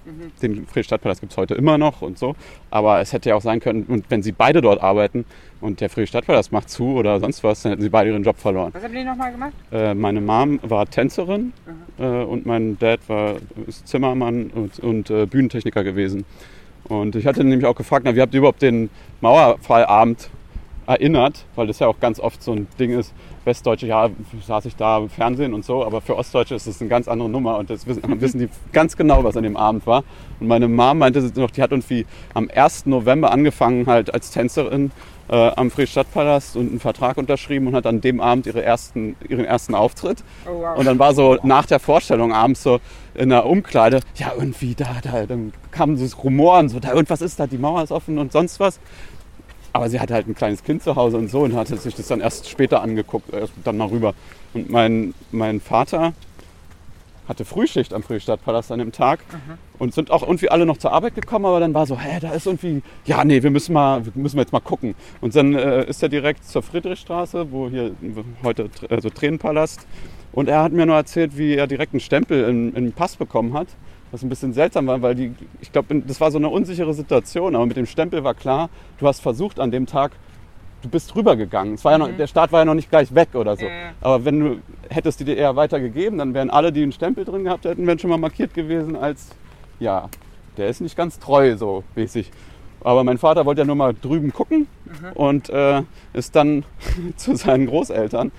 [0.42, 2.34] Den Friedrichstadtpalast gibt es heute immer noch und so.
[2.70, 5.24] Aber es hätte ja auch sein können, und wenn sie beide dort arbeiten
[5.60, 8.72] und der Friedrichstadtpalast macht zu oder sonst was, dann hätten sie beide ihren Job verloren.
[8.74, 9.52] Was haben die nochmal gemacht?
[9.70, 11.52] Äh, meine Mom war Tänzerin
[11.98, 16.24] äh, und mein Dad war ist Zimmermann und, und äh, Bühnentechniker gewesen.
[16.84, 20.28] Und ich hatte nämlich auch gefragt, na, wie habt ihr überhaupt den Mauerfallabend
[20.86, 21.44] erinnert?
[21.54, 23.12] Weil das ja auch ganz oft so ein Ding ist.
[23.44, 24.08] Westdeutsche, ja,
[24.46, 27.28] saß ich da im Fernsehen und so, aber für Ostdeutsche ist das eine ganz andere
[27.28, 30.04] Nummer und das wissen, wissen die ganz genau, was an dem Abend war.
[30.38, 32.86] Und meine Mom meinte sie noch, die hat irgendwie am 1.
[32.86, 34.92] November angefangen halt als Tänzerin
[35.28, 39.44] äh, am Friedrichstadtpalast und einen Vertrag unterschrieben und hat an dem Abend ihre ersten, ihren
[39.44, 40.22] ersten Auftritt.
[40.46, 40.78] Oh, wow.
[40.78, 42.80] Und dann war so nach der Vorstellung abends so
[43.14, 47.40] in der Umkleide, ja irgendwie da, da, dann kamen so Rumoren, so da irgendwas ist
[47.40, 48.78] da, die Mauer ist offen und sonst was.
[49.72, 52.06] Aber sie hatte halt ein kleines Kind zu Hause und so und hatte sich das
[52.08, 54.14] dann erst später angeguckt, erst dann mal rüber.
[54.54, 56.12] Und mein, mein Vater
[57.28, 59.20] hatte Frühschicht am Friedrichstadtpalast an dem Tag
[59.78, 62.32] und sind auch irgendwie alle noch zur Arbeit gekommen, aber dann war so, hä, da
[62.32, 64.94] ist irgendwie, ja, nee, wir müssen mal, wir müssen jetzt mal gucken.
[65.20, 67.92] Und dann äh, ist er direkt zur Friedrichstraße, wo hier
[68.42, 69.86] heute also Tränenpalast.
[70.32, 73.54] Und er hat mir nur erzählt, wie er direkt einen Stempel im, im Pass bekommen
[73.54, 73.68] hat.
[74.12, 77.56] Was ein bisschen seltsam war, weil die, ich glaube, das war so eine unsichere Situation.
[77.56, 80.12] Aber mit dem Stempel war klar, du hast versucht an dem Tag,
[80.82, 81.74] du bist rübergegangen.
[81.74, 83.64] Es war ja noch, Der Start war ja noch nicht gleich weg oder so.
[83.64, 83.92] Ja.
[84.00, 84.56] Aber wenn du
[84.90, 88.10] hättest die DDR weitergegeben, dann wären alle, die einen Stempel drin gehabt hätten, wären schon
[88.10, 89.30] mal markiert gewesen als,
[89.80, 90.08] ja,
[90.56, 92.30] der ist nicht ganz treu so mäßig.
[92.84, 94.66] Aber mein Vater wollte ja nur mal drüben gucken
[95.14, 96.64] und äh, ist dann
[97.16, 98.32] zu seinen Großeltern,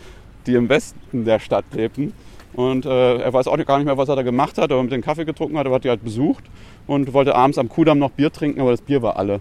[0.46, 2.14] die im Westen der Stadt lebten.
[2.54, 4.92] Und äh, er weiß auch gar nicht mehr, was er da gemacht hat, aber mit
[4.92, 6.44] dem Kaffee getrunken hat, er hat die halt besucht
[6.88, 9.39] und wollte abends am Kudamm noch Bier trinken, aber das Bier war alle.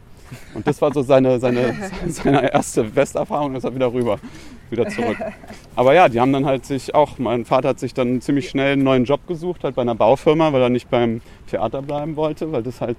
[0.54, 1.74] Und das war so seine, seine,
[2.08, 4.18] seine erste Westerfahrung, ist er wieder rüber.
[4.72, 5.18] wieder zurück.
[5.76, 8.72] Aber ja, die haben dann halt sich auch, mein Vater hat sich dann ziemlich schnell
[8.72, 12.50] einen neuen Job gesucht, halt bei einer Baufirma, weil er nicht beim Theater bleiben wollte,
[12.50, 12.96] weil das halt,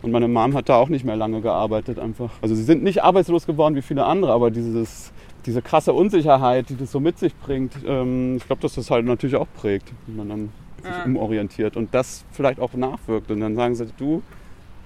[0.00, 2.30] und meine Mom hat da auch nicht mehr lange gearbeitet einfach.
[2.40, 5.12] Also sie sind nicht arbeitslos geworden wie viele andere, aber dieses,
[5.46, 9.04] diese krasse Unsicherheit, die das so mit sich bringt, ähm, ich glaube, dass das halt
[9.06, 10.52] natürlich auch prägt, wenn man dann
[10.82, 11.04] sich Ja.
[11.04, 13.30] umorientiert und das vielleicht auch nachwirkt.
[13.30, 14.22] Und dann sagen sie, du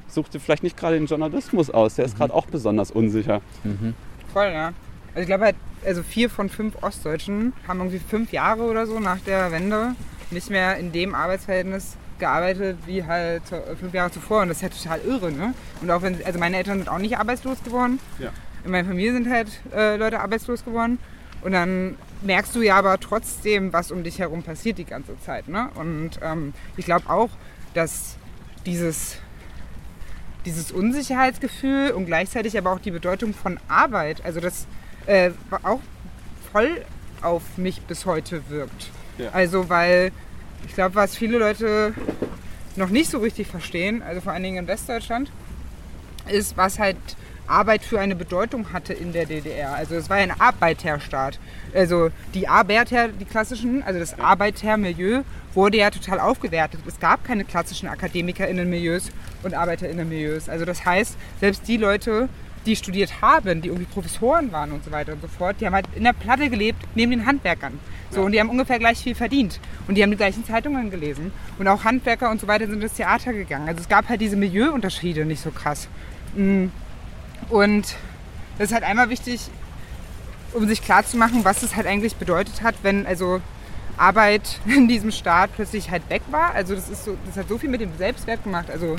[0.09, 3.41] such dir vielleicht nicht gerade den Journalismus aus, der ist gerade auch besonders unsicher.
[4.33, 4.73] Voll, ja.
[5.15, 9.01] Also ich glaube halt, also vier von fünf Ostdeutschen haben irgendwie fünf Jahre oder so
[9.01, 9.95] nach der Wende
[10.31, 13.43] nicht mehr in dem Arbeitsverhältnis gearbeitet wie halt
[13.79, 14.43] fünf Jahre zuvor.
[14.43, 15.55] Und das ist ja total irre, ne?
[15.81, 17.99] Und auch wenn, also meine Eltern sind auch nicht arbeitslos geworden.
[18.19, 18.31] Ja.
[18.67, 20.99] In meiner Familie sind halt äh, Leute arbeitslos geworden.
[21.43, 25.47] Und dann merkst du ja aber trotzdem, was um dich herum passiert die ganze Zeit.
[25.47, 25.71] Ne?
[25.77, 27.31] Und ähm, ich glaube auch,
[27.75, 28.17] dass
[28.67, 29.19] dieses,
[30.45, 34.67] dieses Unsicherheitsgefühl und gleichzeitig aber auch die Bedeutung von Arbeit, also das
[35.07, 35.31] äh,
[35.63, 35.81] auch
[36.51, 36.83] voll
[37.23, 38.91] auf mich bis heute wirkt.
[39.19, 39.31] Ja.
[39.31, 40.11] Also weil
[40.67, 41.95] ich glaube, was viele Leute
[42.75, 45.31] noch nicht so richtig verstehen, also vor allen Dingen in Westdeutschland,
[46.29, 46.97] ist, was halt
[47.49, 49.75] Arbeit für eine Bedeutung hatte in der DDR.
[49.75, 51.39] Also es war ja ein Arbeiterstaat.
[51.75, 55.23] Also die Arbeiter, die klassischen, also das Arbeitermilieu
[55.55, 56.81] wurde ja total aufgewertet.
[56.87, 59.11] Es gab keine klassischen AkademikerInnen-Milieus
[59.43, 60.49] und ArbeiterInnen-Milieus.
[60.49, 62.29] Also das heißt, selbst die Leute,
[62.67, 65.75] die studiert haben, die irgendwie Professoren waren und so weiter und so fort, die haben
[65.75, 67.79] halt in der Platte gelebt, neben den Handwerkern.
[68.11, 69.61] So, und die haben ungefähr gleich viel verdient.
[69.89, 71.33] Und die haben die gleichen Zeitungen gelesen.
[71.59, 73.69] Und auch Handwerker und so weiter sind ins Theater gegangen.
[73.69, 75.89] Also es gab halt diese Milieuunterschiede nicht so krass.
[76.35, 76.67] Mm.
[77.49, 77.97] Und
[78.59, 79.41] das ist halt einmal wichtig,
[80.53, 83.41] um sich klarzumachen, was es halt eigentlich bedeutet hat, wenn also
[83.97, 86.55] Arbeit in diesem Staat plötzlich halt weg war.
[86.55, 88.71] Also das ist so, das hat so viel mit dem Selbstwert gemacht.
[88.71, 88.97] Also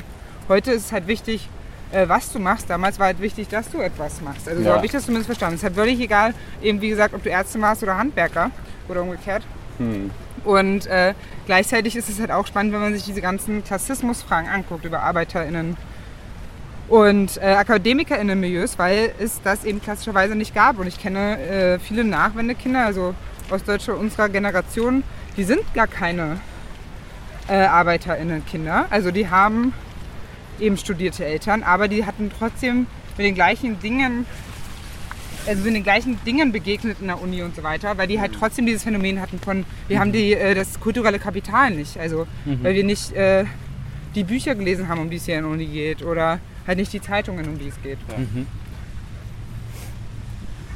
[0.48, 1.48] heute ist es halt wichtig,
[1.92, 2.68] äh, was du machst.
[2.70, 4.48] Damals war halt wichtig, dass du etwas machst.
[4.48, 4.76] Also so Ja.
[4.76, 5.54] habe ich das zumindest verstanden.
[5.54, 8.50] Es ist halt völlig egal, eben wie gesagt, ob du Ärzte warst oder Handwerker
[8.88, 9.42] oder umgekehrt.
[9.78, 10.10] Hm.
[10.44, 11.14] Und äh,
[11.46, 15.76] gleichzeitig ist es halt auch spannend, wenn man sich diese ganzen Klassismusfragen anguckt über ArbeiterInnen
[16.88, 20.78] und äh, AkademikerInnen-Milieus, weil es das eben klassischerweise nicht gab.
[20.78, 23.14] Und ich kenne äh, viele Nachwendekinder, also
[23.50, 25.02] Ostdeutsche unserer Generation,
[25.36, 26.40] die sind gar keine
[27.48, 28.86] äh, ArbeiterInnen-Kinder.
[28.90, 29.72] Also die haben
[30.58, 34.26] eben studierte Eltern, aber die hatten trotzdem mit den gleichen Dingen
[35.46, 38.34] also sind den gleichen Dingen begegnet in der Uni und so weiter, weil die halt
[38.34, 41.98] trotzdem dieses Phänomen hatten von, wir haben die, äh, das kulturelle Kapital nicht.
[41.98, 42.26] Also,
[42.62, 43.46] weil wir nicht äh,
[44.14, 46.92] die Bücher gelesen haben, um die es hier in der Uni geht oder halt nicht
[46.92, 47.98] die Zeitungen, um die es geht.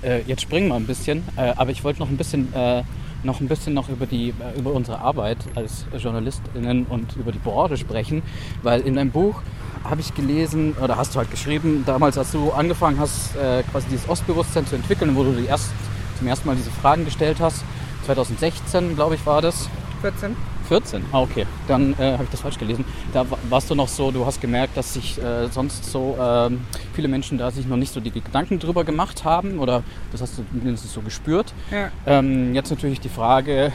[0.02, 2.82] Äh, jetzt springen wir ein bisschen, äh, aber ich wollte noch ein bisschen, äh,
[3.22, 7.38] noch ein bisschen noch über die, äh, über unsere Arbeit als JournalistInnen und über die
[7.38, 8.22] Branche sprechen,
[8.62, 9.42] weil in deinem Buch
[9.84, 13.86] habe ich gelesen, oder hast du halt geschrieben, damals, als du angefangen hast, äh, quasi
[13.90, 15.70] dieses Ostbewusstsein zu entwickeln, wo du die erst,
[16.18, 17.64] zum ersten Mal diese Fragen gestellt hast,
[18.06, 19.68] 2016, glaube ich, war das.
[20.00, 20.36] 14.
[20.72, 21.04] 14?
[21.12, 21.44] Ah, okay.
[21.68, 22.84] Dann äh, habe ich das falsch gelesen.
[23.12, 26.60] Da wa- warst du noch so, du hast gemerkt, dass sich äh, sonst so ähm,
[26.94, 29.82] viele Menschen da sich noch nicht so die Gedanken drüber gemacht haben oder
[30.12, 31.52] das hast du mindestens so gespürt.
[31.70, 31.90] Ja.
[32.06, 33.70] Ähm, jetzt natürlich die Frage,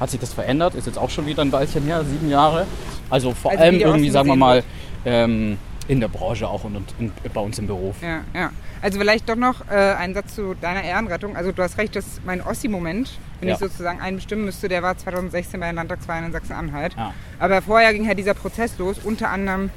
[0.00, 0.74] hat sich das verändert?
[0.74, 2.66] Ist jetzt auch schon wieder ein Weilchen her, sieben Jahre.
[3.10, 4.62] Also vor Also allem irgendwie, sagen wir mal,
[5.04, 5.58] ähm,
[5.88, 7.96] in der Branche auch und, und in, bei uns im Beruf.
[8.02, 8.50] Ja, ja.
[8.82, 11.34] Also vielleicht doch noch äh, ein Satz zu deiner Ehrenrettung.
[11.36, 13.54] Also du hast recht, dass mein Ossi-Moment, wenn Ja.
[13.54, 16.94] ich sozusagen einen bestimmen müsste, der war 2016 bei den Landtagswahlen in Sachsen-Anhalt.
[16.96, 17.12] Ja.
[17.38, 19.70] Aber vorher ging halt dieser Prozess los, unter anderem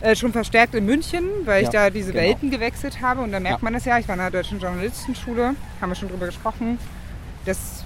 [0.00, 2.24] äh, schon verstärkt in München, weil ich Ja, da diese genau.
[2.24, 3.20] Welten gewechselt habe.
[3.22, 3.64] Und da merkt Ja.
[3.64, 3.98] man das ja.
[3.98, 6.78] Ich war in der Deutschen Journalistenschule, haben wir schon drüber gesprochen.
[7.46, 7.84] Das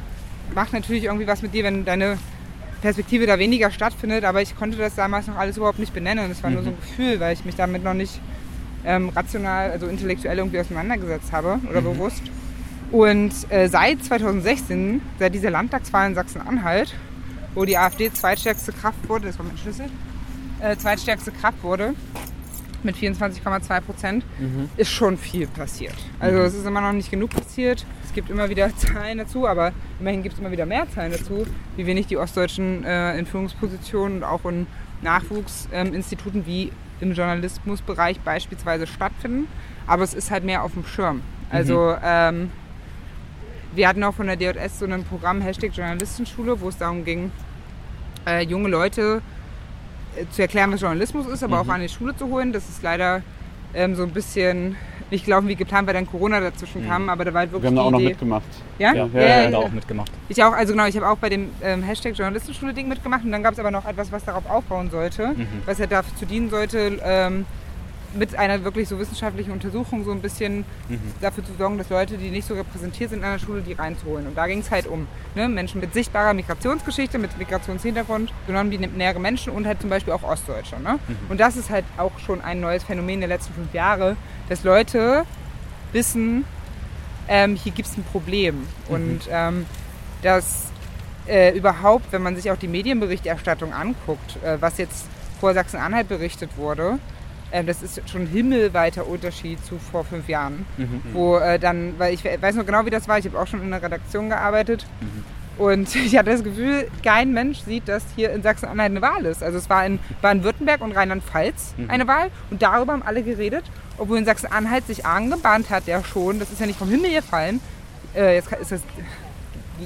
[0.54, 2.16] macht natürlich irgendwie was mit dir, wenn deine
[2.82, 4.24] Perspektive da weniger stattfindet.
[4.24, 6.30] Aber ich konnte das damals noch alles überhaupt nicht benennen.
[6.30, 8.20] Es war nur so ein Gefühl, weil ich mich damit noch nicht
[8.84, 12.22] ähm, rational, also intellektuell irgendwie auseinandergesetzt habe oder bewusst.
[12.92, 16.94] Und äh, seit 2016, seit dieser Landtagswahl in Sachsen-Anhalt,
[17.54, 19.86] wo die AfD zweitstärkste Kraft wurde, das war mein Schlüssel,
[20.60, 21.94] äh, zweitstärkste Kraft wurde,
[22.84, 24.24] mit 24,2 Prozent,
[24.76, 25.94] ist schon viel passiert.
[26.20, 27.84] Also es ist immer noch nicht genug passiert.
[28.16, 31.46] Es gibt immer wieder Zahlen dazu, aber immerhin gibt es immer wieder mehr Zahlen dazu,
[31.76, 34.66] wie wenig die Ostdeutschen äh, in Führungspositionen und auch in
[35.02, 39.48] Nachwuchsinstituten wie im Journalismusbereich beispielsweise stattfinden.
[39.86, 41.20] Aber es ist halt mehr auf dem Schirm.
[41.50, 42.50] Also ähm,
[43.74, 47.30] wir hatten auch von der DJS so ein Programm Hashtag Journalistenschule, wo es darum ging,
[48.26, 49.20] äh, junge Leute
[50.16, 52.54] äh, zu erklären, was Journalismus ist, aber auch an die Schule zu holen.
[52.54, 53.20] Das ist leider
[53.74, 54.76] ähm, so ein bisschen
[55.10, 57.68] nicht gelaufen wie geplant, weil dann Corona dazwischen kam, aber da war halt Wir wirklich
[57.68, 58.08] haben da auch die noch Idee.
[58.10, 58.42] mitgemacht.
[58.78, 58.92] Ja?
[58.94, 59.58] Ja, Ja, ja, ja, ja, da ja.
[59.58, 60.10] auch mitgemacht.
[60.28, 63.42] Ich auch, also genau, ich habe auch bei dem ähm, Hashtag Journalistenschule-Ding mitgemacht und dann
[63.42, 65.46] gab es aber noch etwas, was darauf aufbauen sollte, Mhm.
[65.64, 67.46] was ja dazu dienen sollte, ähm,
[68.14, 71.00] mit einer wirklich so wissenschaftlichen Untersuchung so ein bisschen Mhm.
[71.20, 74.26] dafür zu sorgen, dass Leute, die nicht so repräsentiert sind an der Schule, die reinzuholen.
[74.26, 79.52] Und da ging es halt um ne, Menschen mit sichtbarer Migrationsgeschichte, mit Migrationshintergrund, non-binäre Menschen
[79.52, 80.80] und halt zum Beispiel auch Ostdeutsche.
[80.80, 80.98] Ne?
[81.06, 81.16] Mhm.
[81.28, 84.16] Und das ist halt auch schon ein neues Phänomen der letzten fünf Jahre,
[84.48, 85.24] dass Leute
[85.92, 86.44] wissen,
[87.28, 88.54] ähm, hier gibt es ein Problem.
[88.56, 88.94] Mhm.
[88.94, 89.66] Und ähm,
[90.22, 90.66] dass
[91.26, 95.06] äh, überhaupt, wenn man sich auch die Medienberichterstattung anguckt, äh, was jetzt
[95.40, 96.98] vor Sachsen-Anhalt berichtet wurde,
[97.64, 100.66] das ist schon ein himmelweiter Unterschied zu vor fünf Jahren.
[100.76, 101.00] Mhm.
[101.12, 103.46] Wo äh, dann, weil ich we- weiß noch genau, wie das war, ich habe auch
[103.46, 104.84] schon in der Redaktion gearbeitet.
[105.58, 109.42] Und ich hatte das Gefühl, kein Mensch sieht, dass hier in Sachsen-Anhalt eine Wahl ist.
[109.42, 113.64] Also es war in Baden-Württemberg und Rheinland-Pfalz eine Wahl und darüber haben alle geredet,
[113.96, 117.60] obwohl in Sachsen-Anhalt sich angebahnt hat, ja schon, das ist ja nicht vom Himmel gefallen.
[118.14, 118.80] Äh, jetzt ist das,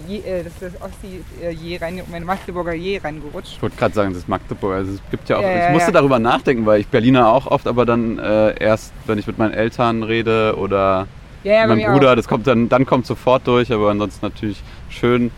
[0.07, 3.53] je, äh, das, ist das Ossi äh, rein, meine Magdeburger je reingerutscht.
[3.57, 4.75] Ich wollte gerade sagen, das ist Magdeburg.
[4.75, 5.93] Also es gibt ja auch, Ja, ich musste ja.
[5.93, 9.55] darüber nachdenken, weil ich Berliner auch oft, aber dann äh, erst, wenn ich mit meinen
[9.55, 11.07] Eltern rede oder
[11.45, 12.17] Ja, ja, bei mein mir Bruder, auch.
[12.17, 15.31] das kommt dann, dann kommt sofort durch, aber ansonsten natürlich schön,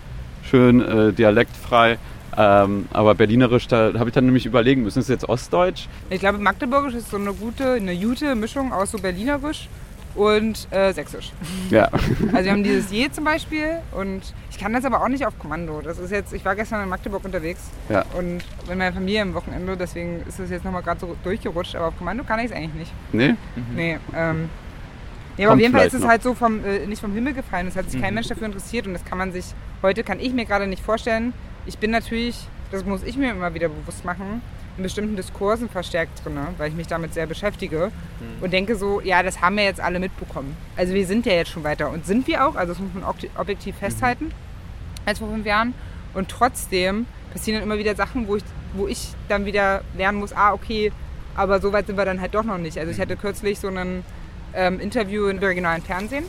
[0.43, 1.99] schön äh, dialektfrei.
[2.35, 5.87] Ähm, aber Berlinerisch, da habe ich dann nämlich überlegen müssen, ist es jetzt Ostdeutsch?
[6.09, 9.69] Ich glaube, Magdeburgisch ist so eine gute, eine gute Mischung aus so Berlinerisch
[10.15, 11.33] und äh, Sächsisch.
[11.71, 11.89] Ja.
[12.33, 14.21] Also wir haben dieses Je zum Beispiel und
[14.51, 15.81] ich kann das aber auch nicht auf Kommando.
[15.81, 18.05] Das ist jetzt, ich war gestern in Magdeburg unterwegs Ja.
[18.17, 21.89] und mit meiner Familie am Wochenende, deswegen ist das jetzt nochmal gerade so durchgerutscht, aber
[21.89, 22.93] auf Kommando kann ich es eigentlich nicht.
[23.13, 23.35] Nee?
[23.75, 24.49] Nee, ähm,
[25.37, 26.09] nee, aber auf jeden Fall ist es noch.
[26.09, 27.67] halt so vom, äh, nicht vom Himmel gefallen.
[27.69, 29.47] Es hat sich kein Mensch dafür interessiert und das kann man sich,
[29.83, 31.33] heute kann ich mir gerade nicht vorstellen.
[31.67, 32.39] Ich bin natürlich,
[32.71, 34.43] das muss ich mir immer wieder bewusst machen,
[34.77, 37.93] in bestimmten Diskursen verstärkt drin, weil ich mich damit sehr beschäftige
[38.41, 40.57] und denke so, ja, das haben wir jetzt alle mitbekommen.
[40.77, 41.91] Also wir sind ja jetzt schon weiter.
[41.91, 44.33] Und sind wir auch, also das muss man obje- objektiv festhalten,
[45.05, 45.75] als vor fünf Jahren.
[46.15, 50.33] Und trotzdem passieren dann immer wieder Sachen, wo ich, wo ich dann wieder lernen muss,
[50.33, 50.93] ah, okay,
[51.35, 52.79] aber so weit sind wir dann halt doch noch nicht.
[52.79, 54.05] Also ich hatte kürzlich so ein
[54.55, 56.25] ähm, Interview im regionalen Fernsehen.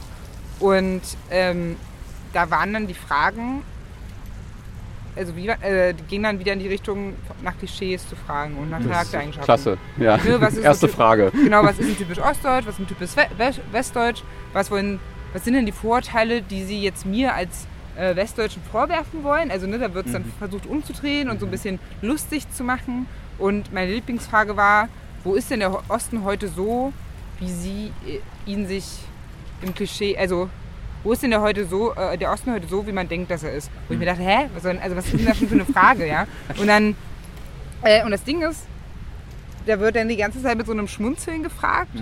[0.60, 1.75] Und ähm,
[2.34, 3.63] da waren dann die Fragen,
[5.15, 8.69] also wie, äh, die gingen dann wieder in die Richtung, nach Klischees zu fragen und
[8.69, 9.45] nach Charaktereigenschaften.
[9.45, 9.78] Klasse.
[9.97, 10.15] Ja.
[10.15, 11.32] Ist Erste so- Frage.
[11.32, 14.23] Genau, was ist denn typisch Ostdeutsch, was ist denn typisch We We Westdeutsch,
[14.54, 14.99] was, wollen,
[15.34, 19.52] was sind denn die Vorurteile, die Sie jetzt mir als äh, Westdeutschen vorwerfen wollen?
[19.52, 23.06] Also ne, da wird es dann versucht umzudrehen und so ein bisschen lustig zu machen.
[23.38, 24.89] Und meine Lieblingsfrage war,
[25.23, 26.91] wo ist denn der Osten heute so,
[27.39, 28.86] wie Sie äh, ihn sich
[29.62, 30.49] im Klischee, also
[31.04, 33.44] wo ist denn der heute so, äh, der Osten heute so, wie man denkt, dass
[33.44, 33.70] er ist?
[33.88, 35.66] Wo ich mir dachte, hä, was, denn- also was ist denn das schon für eine
[35.66, 36.28] Frage, ja?
[36.60, 36.96] Und dann,
[37.84, 38.62] äh, und das Ding ist,
[39.66, 41.96] da wird dann die ganze Zeit mit so einem Schmunzeln gefragt,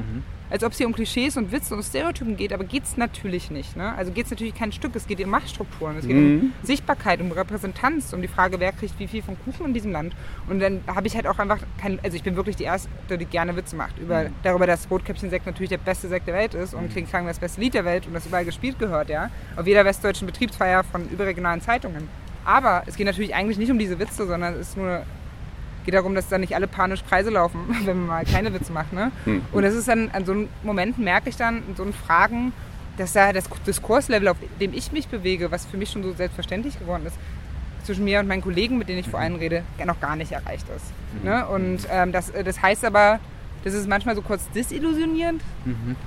[0.52, 3.50] als ob es hier um Klischees und Witze und Stereotypen geht, aber geht es natürlich
[3.50, 3.78] nicht.
[3.78, 3.96] Ne?
[3.96, 7.32] Also geht es natürlich kein Stück, es geht um Machtstrukturen, es geht um Sichtbarkeit, um
[7.32, 10.14] Repräsentanz, um die Frage, wer kriegt wie viel vom Kuchen in diesem Land.
[10.50, 13.26] Und dann habe ich halt auch einfach kein, also ich bin wirklich die Erste, die
[13.26, 16.92] gerne Witze macht über, darüber, dass Rotkäppchen-Sekt natürlich der beste Sekt der Welt ist und
[16.92, 19.30] Kling Klang das beste Lied der Welt und das überall gespielt gehört, ja.
[19.56, 22.10] Auf jeder westdeutschen Betriebsfeier von überregionalen Zeitungen.
[22.44, 25.04] Aber es geht natürlich eigentlich nicht um diese Witze, sondern es ist nur
[25.86, 28.94] geht darum, dass da nicht alle panisch Kreise laufen, wenn man mal keine Witze macht.
[28.94, 29.12] Ne?
[29.52, 32.54] Und das ist dann, an so einem Moment merke ich dann in so einen Fragen,
[32.98, 36.78] dass da das Diskurslevel, auf dem ich mich bewege, was für mich schon so selbstverständlich
[36.78, 37.16] geworden ist,
[37.84, 40.68] zwischen mir und meinen Kollegen, mit denen ich vor allem rede, noch gar nicht erreicht
[40.76, 40.86] ist.
[41.24, 41.48] Ne?
[41.48, 43.20] Und ähm, das, äh, das heißt aber,
[43.64, 45.42] das ist manchmal so kurz desillusionierend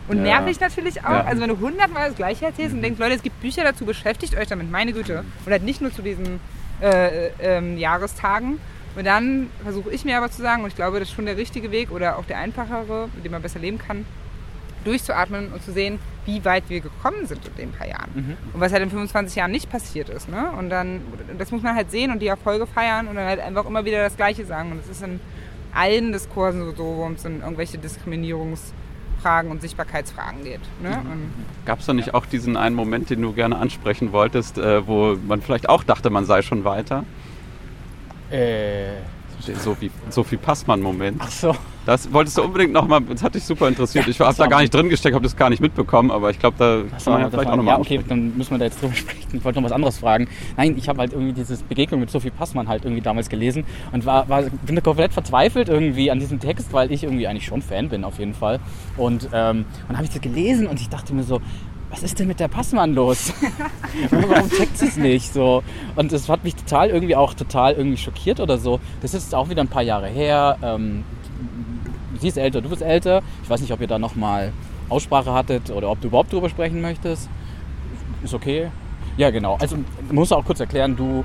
[0.09, 0.41] und Ja.
[0.41, 1.11] nervig natürlich auch.
[1.11, 1.25] Ja.
[1.25, 4.37] Also wenn du hundertmal das Gleiche erzählst und denkst, Leute, es gibt Bücher dazu, beschäftigt
[4.37, 5.25] euch damit, meine Güte.
[5.47, 6.41] Und halt nicht nur zu diesen
[6.81, 8.59] äh, ähm, Jahrestagen.
[8.97, 11.37] Und dann versuche ich mir aber zu sagen, und ich glaube, das ist schon der
[11.37, 14.05] richtige Weg oder auch der einfachere, mit dem man besser leben kann,
[14.85, 18.11] durchzuatmen und zu sehen, wie weit wir gekommen sind in den paar Jahren.
[18.53, 20.29] Und was halt in 25 Jahren nicht passiert ist.
[20.29, 20.51] Ne?
[20.59, 21.01] Und dann,
[21.39, 24.03] das muss man halt sehen und die Erfolge feiern und dann halt einfach immer wieder
[24.03, 24.73] das Gleiche sagen.
[24.73, 25.21] Und das ist in
[25.75, 30.61] allen Diskursen so, wo es in irgendwelche Diskriminierungsfragen und Sichtbarkeitsfragen geht.
[30.83, 30.91] Ne?
[30.91, 31.33] Und
[31.67, 35.17] Gab es da nicht auch diesen einen Moment, den du gerne ansprechen wolltest, äh, wo
[35.27, 37.05] man vielleicht auch dachte, man sei schon weiter?
[38.35, 38.97] Äh,
[39.53, 41.19] Sophie, Sophie Passmann-Moment.
[41.21, 41.55] ach so.
[41.87, 44.07] Das wolltest du unbedingt nochmal, das hat dich super interessiert.
[44.07, 46.39] Ja, ich habe da gar nicht drin gesteckt, habe das gar nicht mitbekommen, aber ich
[46.39, 48.81] glaube, da kann man ja vielleicht auch nochmal ja, okay, dann müssen wir da jetzt
[48.81, 49.37] drüber sprechen.
[49.37, 50.29] Ich wollte noch was anderes fragen.
[50.57, 54.07] Nein, ich habe halt irgendwie dieses Begegnung mit Sophie Passmann halt irgendwie damals gelesen und
[54.07, 57.61] war, war bin da komplett verzweifelt irgendwie an diesem Text, weil ich irgendwie eigentlich schon
[57.61, 58.61] Fan bin auf jeden Fall.
[58.97, 61.43] Und ähm, dann habe ich das gelesen und ich dachte mir so,
[61.95, 63.33] was ist denn mit der Passmann los?
[64.11, 65.63] Warum checkt sie es nicht so?
[65.95, 68.81] Und das hat mich total irgendwie auch total irgendwie schockiert oder so.
[69.01, 70.59] Das ist auch wieder ein paar Jahre her.
[70.61, 71.05] Ähm,
[72.19, 73.23] sie ist älter, du bist älter.
[73.45, 74.53] Ich weiß nicht, ob ihr da nochmal
[74.89, 77.29] Aussprache hattet oder ob du überhaupt drüber sprechen möchtest.
[78.25, 78.71] Ist okay.
[79.17, 79.57] Ja, genau.
[79.61, 79.77] Also,
[80.11, 81.25] muss auch kurz erklären, du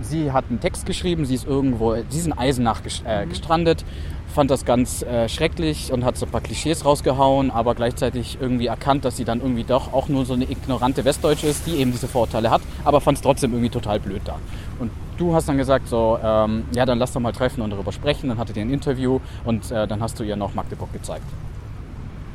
[0.00, 3.84] sie hat einen Text geschrieben, sie ist irgendwo, sie ist in Eisenach äh, gestrandet,
[4.34, 8.66] fand das ganz äh, schrecklich und hat so ein paar Klischees rausgehauen, aber gleichzeitig irgendwie
[8.66, 11.92] erkannt, dass sie dann irgendwie doch auch nur so eine ignorante Westdeutsche ist, die eben
[11.92, 14.36] diese Vorurteile hat, aber fand es trotzdem irgendwie total blöd da.
[14.78, 17.90] Und du hast dann gesagt, so, ähm, ja, dann lass doch mal treffen und darüber
[17.92, 18.28] sprechen.
[18.28, 21.24] Dann hattet ihr ein Interview und äh, dann hast du ihr noch Magdeburg gezeigt.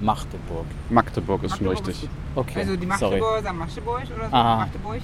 [0.02, 0.66] Magdeburg.
[0.90, 2.04] Magdeburg ist schon Magdeburg richtig.
[2.04, 3.20] ist Okay, Also die sorry.
[3.22, 4.36] Magdeburger sagen Magdeburg oder so.
[4.36, 4.56] Aha.
[4.58, 5.02] Magdeburg.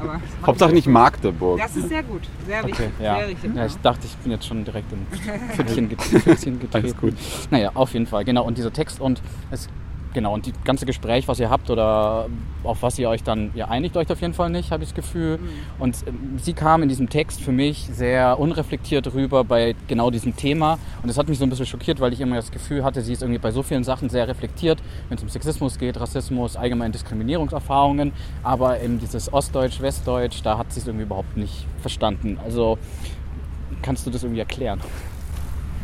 [0.00, 1.58] Aber Hauptsache nicht Magdeburg.
[1.58, 2.22] Das ist sehr gut.
[2.46, 2.90] Sehr Okay, wichtig.
[3.00, 3.16] ja.
[3.18, 3.54] Sehr richtig.
[3.54, 3.66] ja.
[3.66, 5.06] Ich dachte, ich bin jetzt schon direkt in
[5.52, 6.84] Pfützchen, get Pfützchen getreten.
[6.84, 7.14] Alles gut.
[7.50, 8.44] Naja, auf jeden Fall, genau.
[8.44, 9.68] Und dieser Text und es,
[10.16, 12.26] genau, und die ganze Gespräch, was ihr habt oder
[12.64, 14.96] auf was ihr euch dann, ihr einigt euch auf jeden Fall nicht, habe ich das
[14.96, 15.38] Gefühl.
[15.78, 20.34] Und ähm, sie kam in diesem Text für mich sehr unreflektiert rüber bei genau diesem
[20.34, 20.78] Thema.
[21.02, 23.12] Und das hat mich so ein bisschen schockiert, weil ich immer das Gefühl hatte, sie
[23.12, 26.92] ist irgendwie bei so vielen Sachen sehr reflektiert, wenn es um Sexismus geht, Rassismus, allgemein
[26.92, 28.12] Diskriminierungserfahrungen.
[28.42, 32.38] Aber eben dieses Ostdeutsch, Westdeutsch, da hat sie es irgendwie überhaupt nicht verstanden.
[32.42, 32.78] Also
[33.82, 34.80] kannst du das irgendwie erklären?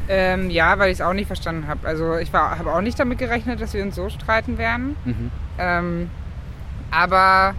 [0.09, 1.87] Ähm, ja, weil ich es auch nicht verstanden habe.
[1.87, 4.97] Also ich habe auch nicht damit gerechnet, dass wir uns so streiten werden.
[5.05, 5.31] Mhm.
[5.59, 6.11] Ähm,
[6.91, 7.55] aber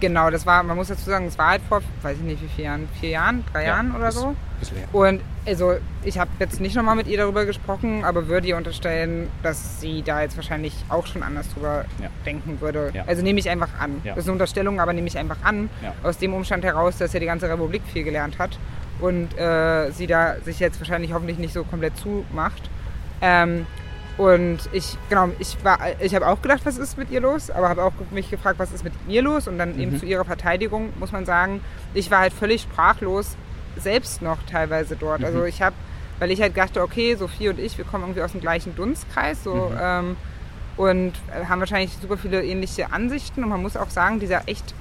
[0.00, 2.48] genau, das war, man muss dazu sagen, es war halt vor, weiß ich nicht wie
[2.48, 4.34] vielen Jahren, vier Jahren, drei Ja, Jahren oder das- so.
[4.74, 4.88] Her.
[4.94, 9.28] Und also ich habe jetzt nicht nochmal mit ihr darüber gesprochen, aber würde ihr unterstellen,
[9.42, 12.08] dass sie da jetzt wahrscheinlich auch schon anders drüber Ja.
[12.24, 12.90] denken würde.
[12.94, 13.04] Ja.
[13.06, 14.00] Also nehme ich einfach an.
[14.02, 15.68] Das ist eine Unterstellung, aber nehme ich einfach an.
[16.02, 18.58] Aus dem Umstand heraus, dass ja die ganze Republik viel gelernt hat
[19.00, 22.70] und äh, sie da sich jetzt wahrscheinlich hoffentlich nicht so komplett zumacht.
[23.20, 23.66] Ähm,
[24.18, 27.68] und ich, genau, ich war, ich habe auch gedacht, was ist mit ihr los, aber
[27.68, 29.46] habe auch mich gefragt, was ist mit mir los?
[29.46, 31.60] Und dann eben zu ihrer Verteidigung muss man sagen,
[31.92, 33.36] ich war halt völlig sprachlos,
[33.76, 35.22] selbst noch teilweise dort.
[35.22, 35.76] Also ich habe,
[36.18, 39.44] weil ich halt dachte, okay, Sophie und ich, wir kommen irgendwie aus dem gleichen Dunstkreis,
[39.44, 40.16] so ähm,
[40.78, 43.42] und äh, haben wahrscheinlich super viele ähnliche Ansichten.
[43.42, 44.74] Und man muss auch sagen, dieser echt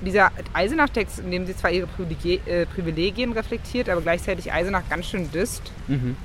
[0.00, 5.06] dieser Eisenach-Text, in dem sie zwar ihre Privilegien, äh, Privilegien reflektiert, aber gleichzeitig Eisenach ganz
[5.06, 6.16] schön disst, Mhm.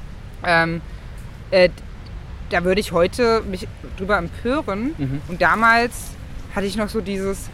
[0.45, 0.81] ähm,
[1.51, 1.69] äh,
[2.49, 4.93] da würde ich heute mich drüber empören.
[4.97, 5.21] Mhm.
[5.29, 6.12] Und damals
[6.53, 7.49] hatte ich noch so dieses,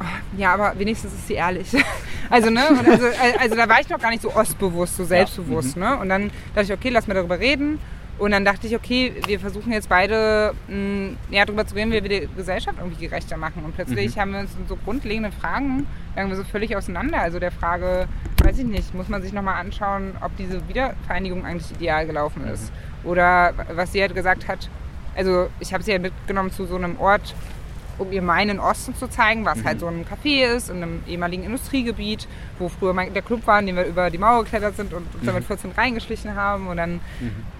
[0.00, 0.04] ah,
[0.36, 1.68] ja, aber wenigstens ist sie ehrlich.
[2.30, 5.76] also, ne, also, äh, also da war ich noch gar nicht so ostbewusst, so selbstbewusst,
[5.78, 5.96] ne?
[5.96, 7.78] Und dann dachte ich, okay, lass mal darüber reden.
[8.18, 12.02] Und dann dachte ich, okay, wir versuchen jetzt beide mh, ja, darüber zu reden, wie
[12.02, 13.64] wir die Gesellschaft irgendwie gerechter machen.
[13.64, 17.20] Und plötzlich haben wir uns in so grundlegenden Fragen, lagen wir so völlig auseinander.
[17.20, 18.06] Also der Frage,
[18.42, 22.72] weiß ich nicht, muss man sich nochmal anschauen, ob diese Wiedervereinigung eigentlich ideal gelaufen ist.
[23.02, 24.70] Oder was sie halt gesagt hat,
[25.16, 27.34] also ich habe sie ja mitgenommen zu so einem Ort,
[27.98, 31.44] um ihr meinen Osten zu zeigen, was halt so ein Café ist, in einem ehemaligen
[31.44, 32.28] Industriegebiet,
[32.58, 35.06] wo früher mein, der Club war, in dem wir über die Mauer geklettert sind und
[35.14, 36.68] uns dann mit 14 reingeschlichen haben.
[36.68, 37.00] Und dann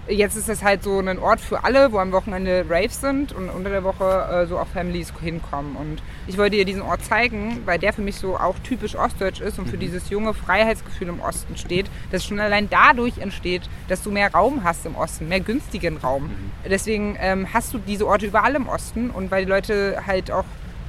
[0.07, 3.49] jetzt ist es halt so ein Ort für alle, wo am Wochenende Raves sind und
[3.49, 5.75] unter der Woche äh, so auch Families hinkommen.
[5.75, 9.41] Und ich wollte ihr diesen Ort zeigen, weil der für mich so auch typisch ostdeutsch
[9.41, 14.03] ist und für dieses junge Freiheitsgefühl im Osten steht, das schon allein dadurch entsteht, dass
[14.03, 16.29] du mehr Raum hast im Osten, mehr günstigen Raum.
[16.69, 20.45] Deswegen ähm, hast du diese Orte überall im Osten und weil die Leute halt auch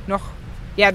[0.07, 0.23] noch
[0.77, 0.91] ja,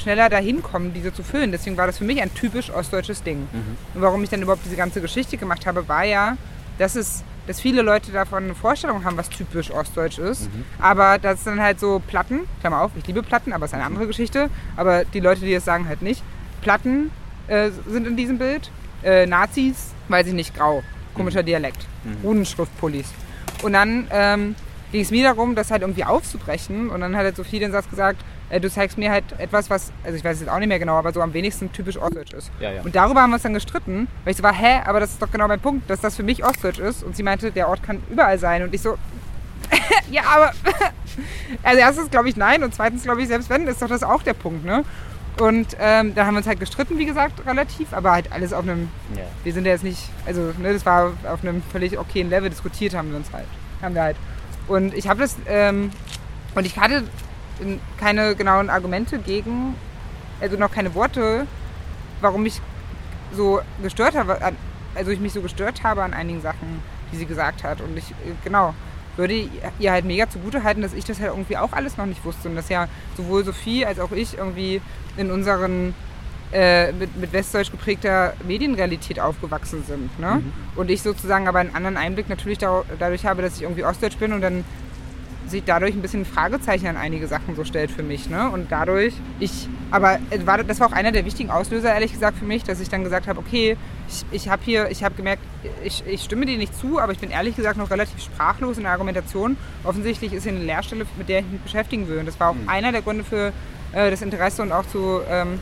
[0.00, 1.52] schneller dahin kommen, diese zu füllen.
[1.52, 3.48] Deswegen war das für mich ein typisch ostdeutsches Ding.
[3.94, 6.36] Und warum ich dann überhaupt diese ganze Geschichte gemacht habe, war ja,
[6.78, 10.48] dass es dass viele Leute davon eine Vorstellung haben, was typisch ostdeutsch ist.
[10.78, 13.84] Aber das dann halt so Platten, Klammer auf, ich liebe Platten, aber es ist eine
[13.84, 14.48] andere Geschichte.
[14.76, 16.22] Aber die Leute, die das sagen, halt nicht.
[16.60, 17.10] Platten
[17.48, 18.70] äh, sind in diesem Bild.
[19.02, 20.84] Äh, Nazis, weiß ich nicht, grau.
[21.14, 21.84] Komischer Dialekt.
[22.22, 23.06] Runenschriftpullis.
[23.62, 24.54] Und dann ähm,
[24.92, 26.90] ging es mir darum, das halt irgendwie aufzubrechen.
[26.90, 29.90] Und dann hat halt Sophie den Satz gesagt, äh, du zeigst mir halt etwas, was,
[30.04, 32.34] also ich weiß es jetzt auch nicht mehr genau, aber so am wenigsten typisch ostdeutsch
[32.34, 32.50] ist.
[32.60, 32.82] Ja, ja.
[32.82, 35.22] Und darüber haben wir uns dann gestritten, weil ich so war, hä, aber das ist
[35.22, 37.02] doch genau mein Punkt, dass das für mich ostdeutsch ist.
[37.02, 38.62] Und sie meinte, der Ort kann überall sein.
[38.62, 38.98] Und ich so,
[40.10, 40.52] ja, aber,
[41.62, 44.22] also erstens glaube ich nein und zweitens glaube ich, selbst wenn, ist doch das auch
[44.22, 44.84] der Punkt, ne?
[45.40, 48.64] Und ähm, da haben wir uns halt gestritten, wie gesagt, relativ, aber halt alles auf
[48.64, 49.22] einem Ja.
[49.44, 52.94] wir sind ja jetzt nicht, also ne, das war auf einem völlig okayen Level diskutiert
[52.94, 53.46] haben wir uns halt,
[53.80, 54.16] haben wir halt.
[54.68, 55.90] Und ich habe das, ähm,
[56.54, 57.04] und ich hatte
[57.98, 59.74] keine genauen Argumente gegen,
[60.40, 61.46] also noch keine Worte,
[62.20, 62.60] warum ich
[63.32, 64.38] so gestört habe,
[64.94, 67.80] also ich mich so gestört habe an einigen Sachen, die sie gesagt hat.
[67.80, 68.74] Und ich, äh, genau,
[69.16, 69.34] würde
[69.78, 72.48] ihr halt mega zugute halten, dass ich das halt irgendwie auch alles noch nicht wusste
[72.48, 74.80] und dass ja sowohl Sophie als auch ich irgendwie
[75.16, 75.94] in unseren
[76.52, 80.18] äh, mit, mit westdeutsch geprägter Medienrealität aufgewachsen sind.
[80.18, 80.42] Ne?
[80.76, 84.18] Und ich sozusagen aber einen anderen Einblick natürlich da, dadurch habe, dass ich irgendwie ostdeutsch
[84.18, 84.64] bin und dann
[85.46, 88.28] sich dadurch ein bisschen ein Fragezeichen an einige Sachen so stellt für mich.
[88.28, 88.50] Ne?
[88.50, 92.38] Und dadurch, ich, aber es war, das war auch einer der wichtigen Auslöser, ehrlich gesagt,
[92.38, 93.76] für mich, dass ich dann gesagt habe, okay,
[94.08, 95.42] ich, ich habe hier, ich habe gemerkt,
[95.84, 98.84] ich, ich stimme dir nicht zu, aber ich bin ehrlich gesagt noch relativ sprachlos in
[98.84, 99.56] der Argumentation.
[99.84, 102.18] Offensichtlich ist hier eine Lehrstelle, mit der ich mich beschäftigen will.
[102.18, 103.52] Und das war auch einer der Gründe für
[103.92, 105.60] äh, das Interesse und auch zu, ähm,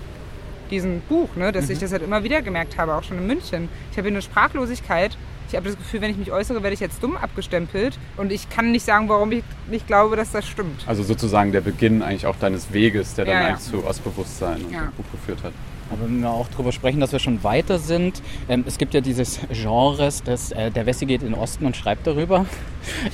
[0.71, 1.53] diesem Buch, ne?
[1.53, 3.68] dass ich das halt immer wieder gemerkt habe, auch schon in München.
[3.91, 5.16] Ich habe hier eine Sprachlosigkeit.
[5.49, 7.99] Ich habe das Gefühl, wenn ich mich äußere, werde ich jetzt dumm abgestempelt.
[8.16, 10.85] Und ich kann nicht sagen, warum ich nicht glaube, dass das stimmt.
[10.87, 13.49] Also sozusagen der Beginn eigentlich auch deines Weges, der dann Ja, ja.
[13.49, 14.83] eigentlich zu Ostbewusstsein und Ja.
[14.83, 15.53] dem Buch geführt hat.
[15.93, 19.01] Aber wenn wir auch darüber sprechen, dass wir schon weiter sind, ähm, es gibt ja
[19.01, 22.47] dieses Genres, dass äh, der Wessi geht in den Osten und schreibt darüber.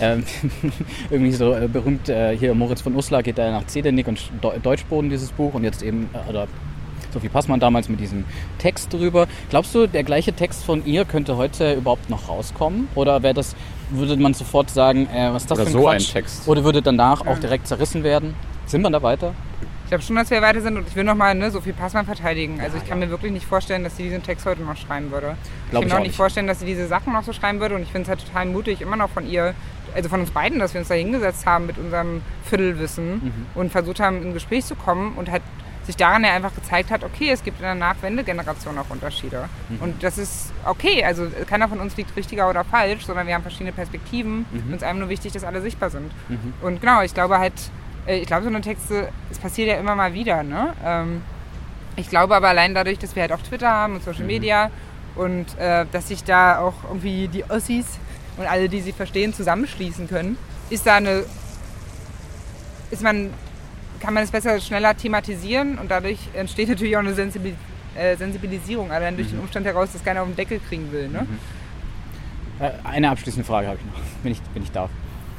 [0.00, 0.22] Ähm,
[1.10, 4.58] irgendwie so äh, berühmt, äh, hier Moritz von Uslar geht da nach Zedernick und Deu-
[4.60, 6.46] Deutschboden dieses Buch und jetzt eben, äh, oder
[7.12, 8.24] Sophie Passmann damals mit diesem
[8.58, 9.26] Text drüber.
[9.50, 12.88] Glaubst du, der gleiche Text von ihr könnte heute überhaupt noch rauskommen?
[12.94, 13.54] Oder wäre das,
[13.90, 15.98] würde man sofort sagen, äh, was ist das Oder für ein so ein?
[16.00, 16.48] Text.
[16.48, 18.34] Oder würde danach auch direkt zerrissen werden?
[18.66, 19.32] Sind wir da weiter?
[19.84, 22.60] Ich glaube schon, dass wir weiter sind und ich will nochmal ne, Sophie Passmann verteidigen.
[22.60, 25.36] Also ich kann mir wirklich nicht vorstellen, dass sie diesen Text heute noch schreiben würde.
[25.36, 26.16] Glaub ich kann ich mir auch auch nicht nicht.
[26.16, 28.46] vorstellen, dass sie diese Sachen noch so schreiben würde und ich finde es halt total
[28.46, 29.54] mutig, immer noch von ihr,
[29.94, 33.32] also von uns beiden, dass wir uns da hingesetzt haben mit unserem Viertelwissen Mhm.
[33.54, 35.42] und versucht haben, in ein Gespräch zu kommen und halt
[35.86, 39.48] sich daran ja einfach gezeigt hat, okay, es gibt in der Nachwende-Generation auch Unterschiede.
[39.68, 39.78] Mhm.
[39.80, 41.04] Und das ist okay.
[41.04, 44.46] Also keiner von uns liegt richtiger oder falsch, sondern wir haben verschiedene Perspektiven.
[44.50, 44.72] Mhm.
[44.72, 46.10] Uns ist einfach nur wichtig, dass alle sichtbar sind.
[46.62, 47.54] Und genau, ich glaube halt,
[48.06, 50.72] äh, ich glaube, so eine Texte, es passiert ja immer mal wieder, ne?
[50.84, 51.22] Ähm,
[51.96, 54.70] ich glaube aber allein dadurch, dass wir halt auch Twitter haben und Social Media
[55.14, 57.86] und äh, dass sich da auch irgendwie die Ossis
[58.36, 60.36] und alle, die sie verstehen, zusammenschließen können,
[60.68, 61.24] ist da eine,
[62.90, 63.32] ist man,
[64.00, 67.54] kann man es besser, schneller thematisieren und dadurch entsteht natürlich auch eine Sensibil
[67.96, 71.26] äh, Sensibilisierung, allein durch den Umstand heraus, dass keiner auf den Deckel kriegen will, ne?
[72.60, 74.90] Äh, Eine abschließende Frage habe ich noch, wenn ich, wenn ich darf.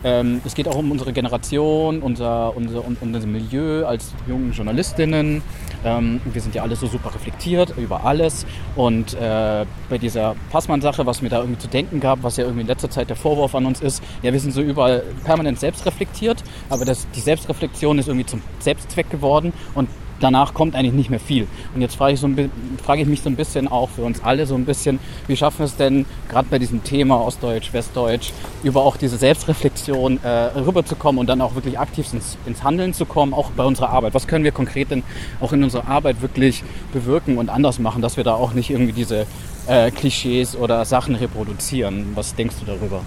[0.03, 5.41] Ähm, es geht auch um unsere Generation, unser, unser, um, unser Milieu als jungen Journalistinnen.
[5.83, 8.45] Ähm, wir sind ja alle so super reflektiert über alles.
[8.75, 12.61] Und äh, bei dieser Passmann-Sache, was mir da irgendwie zu denken gab, was ja irgendwie
[12.61, 16.43] in letzter Zeit der Vorwurf an uns ist, ja, wir sind so überall permanent selbstreflektiert,
[16.69, 19.89] aber das, die Selbstreflexion ist irgendwie zum Selbstzweck geworden und
[20.19, 21.47] danach kommt eigentlich nicht mehr viel.
[21.73, 22.51] Und jetzt frage ich, so ein,
[22.83, 25.59] frage ich mich so ein bisschen auch für uns alle so ein bisschen, wie schaffen
[25.59, 28.31] wir es denn, gerade bei diesem Thema Ostdeutsch, Westdeutsch,
[28.63, 33.05] über auch diese Selbstreflexion äh, rüberzukommen und dann auch wirklich aktiv ins, ins Handeln zu
[33.05, 34.13] kommen, auch bei unserer Arbeit.
[34.13, 35.03] Was können wir konkret denn
[35.39, 36.63] auch in unserer Arbeit wirklich
[36.93, 39.25] bewirken und anders machen, dass wir da auch nicht irgendwie diese
[39.67, 42.11] äh, Klischees oder Sachen reproduzieren?
[42.15, 43.01] Was denkst du darüber?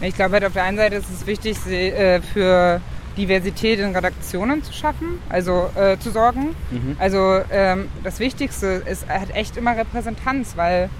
[0.00, 2.80] Ich glaube halt auf der einen Seite ist es wichtig, äh, für
[3.16, 6.54] Diversität in Redaktionen zu schaffen, also äh, zu sorgen.
[6.98, 10.90] Also ähm, das Wichtigste ist halt echt immer Repräsentanz, weil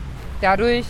[0.41, 0.87] dadurch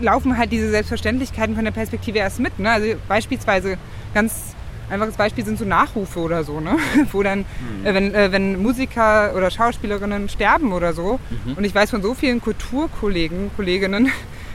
[0.00, 2.58] laufen halt diese Selbstverständlichkeiten von der Perspektive erst mit.
[2.58, 2.70] Ne?
[2.70, 3.78] Also beispielsweise
[4.14, 4.54] ganz
[4.90, 6.76] einfaches Beispiel sind so Nachrufe oder so, ne?
[7.12, 7.44] wo dann,
[7.84, 11.18] äh, wenn, äh, wenn Musiker oder Schauspielerinnen sterben oder so.
[11.56, 14.10] Und ich weiß von so vielen Kulturkollegen, Kolleginnen,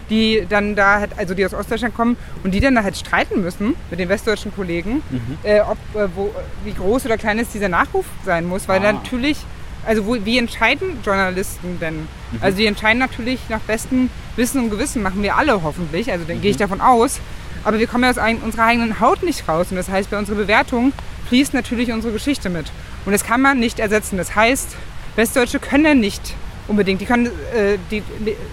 [0.10, 3.42] die dann da halt, also die aus Ostdeutschland kommen und die dann da halt streiten
[3.42, 5.02] müssen mit den westdeutschen Kollegen,
[5.44, 6.34] äh, ob, äh, wo,
[6.64, 8.94] wie groß oder klein ist dieser Nachruf sein muss, weil Ah.
[8.94, 9.38] natürlich,
[9.86, 12.08] also wo, wie entscheiden Journalisten denn?
[12.42, 16.42] Also die entscheiden natürlich nach bestem Wissen und Gewissen, machen wir alle hoffentlich, also dann
[16.42, 17.20] gehe ich davon aus,
[17.64, 19.68] aber wir kommen ja aus ein, unserer eigenen Haut nicht raus.
[19.72, 20.94] Und das heißt, bei unserer Bewertung
[21.28, 22.72] fließt natürlich unsere Geschichte mit.
[23.06, 24.16] Und das kann man nicht ersetzen.
[24.18, 24.76] Das heißt,
[25.18, 26.36] Westdeutsche können nicht
[26.68, 27.02] unbedingt.
[27.02, 28.04] Die können äh, die,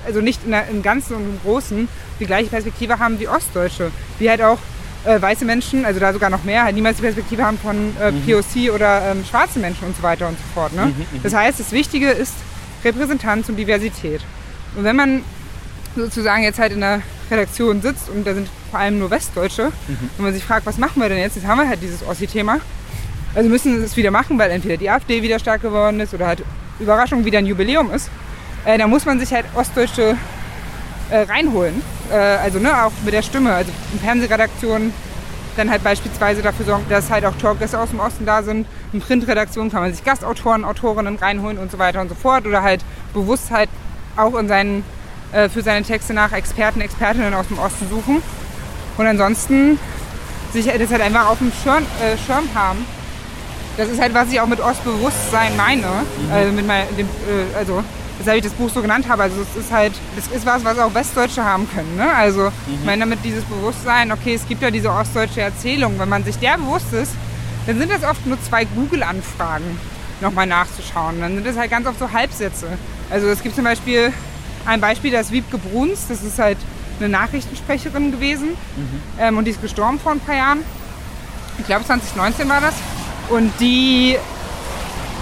[0.07, 1.89] also nicht in der, im Ganzen und im Großen
[2.21, 3.91] die gleiche Perspektive haben wie Ostdeutsche.
[4.19, 4.59] Wie halt auch
[5.05, 8.13] äh, weiße Menschen, also da sogar noch mehr, halt niemals die Perspektive haben von äh,
[8.13, 10.73] POC oder ähm, schwarzen Menschen und so weiter und so fort.
[10.73, 10.93] Ne?
[11.23, 12.35] Das heißt, das Wichtige ist
[12.85, 14.21] Repräsentanz und Diversität.
[14.77, 15.23] Und wenn man
[15.97, 19.73] sozusagen jetzt halt in der Redaktion sitzt und da sind vor allem nur Westdeutsche
[20.19, 21.37] und man sich fragt, was machen wir denn jetzt?
[21.37, 22.61] Jetzt haben wir halt dieses Ossi-Thema.
[23.35, 26.27] Also müssen wir es wieder machen, weil entweder die AfD wieder stark geworden ist oder
[26.27, 26.43] halt
[26.79, 28.09] Überraschung wieder ein Jubiläum ist.
[28.65, 30.17] Äh, da muss man sich halt Ostdeutsche
[31.11, 31.83] äh, reinholen.
[32.11, 33.53] Äh, also ne, auch mit der Stimme.
[33.53, 34.93] Also in Fernsehredaktionen
[35.57, 38.67] dann halt beispielsweise dafür sorgen, dass halt auch Talkgäste aus dem Osten da sind.
[38.93, 42.47] In Printredaktionen kann man sich Gastautoren, Autorinnen reinholen und so weiter und so fort.
[42.47, 43.69] Oder halt bewusst halt
[44.17, 44.85] auch in seinen,
[45.33, 48.23] äh, für seine Texte nach Experten, Expertinnen aus dem Osten suchen.
[48.97, 49.79] Und ansonsten
[50.53, 52.85] sich das halt einfach auf dem Schirm, äh, Schirm haben.
[53.77, 55.87] Das ist halt, was ich auch mit Ostbewusstsein meine.
[56.31, 57.83] Also, mit mein, dem, äh, also
[58.19, 59.25] weshalb ich das Buch so genannt habe.
[59.25, 61.97] Also es ist halt, das ist was, was auch Westdeutsche haben können.
[61.97, 62.13] Ne?
[62.13, 65.99] Also ich meine damit dieses Bewusstsein, okay, es gibt ja diese ostdeutsche Erzählung.
[65.99, 67.13] Wenn man sich der bewusst ist,
[67.67, 69.79] dann sind das oft nur zwei Google-Anfragen,
[70.21, 71.21] nochmal nachzuschauen.
[71.21, 72.69] Dann sind das halt ganz oft so Halbsätze.
[73.11, 74.13] Also es gibt zum Beispiel
[74.67, 76.59] ein Beispiel, das Wiebke Bruns, das ist halt
[77.01, 78.51] eine Nachrichtensprecherin gewesen
[79.19, 80.61] ähm, und die ist gestorben vor ein paar Jahren.
[81.59, 82.75] Ich glaube 2019 war das.
[83.31, 84.17] Und die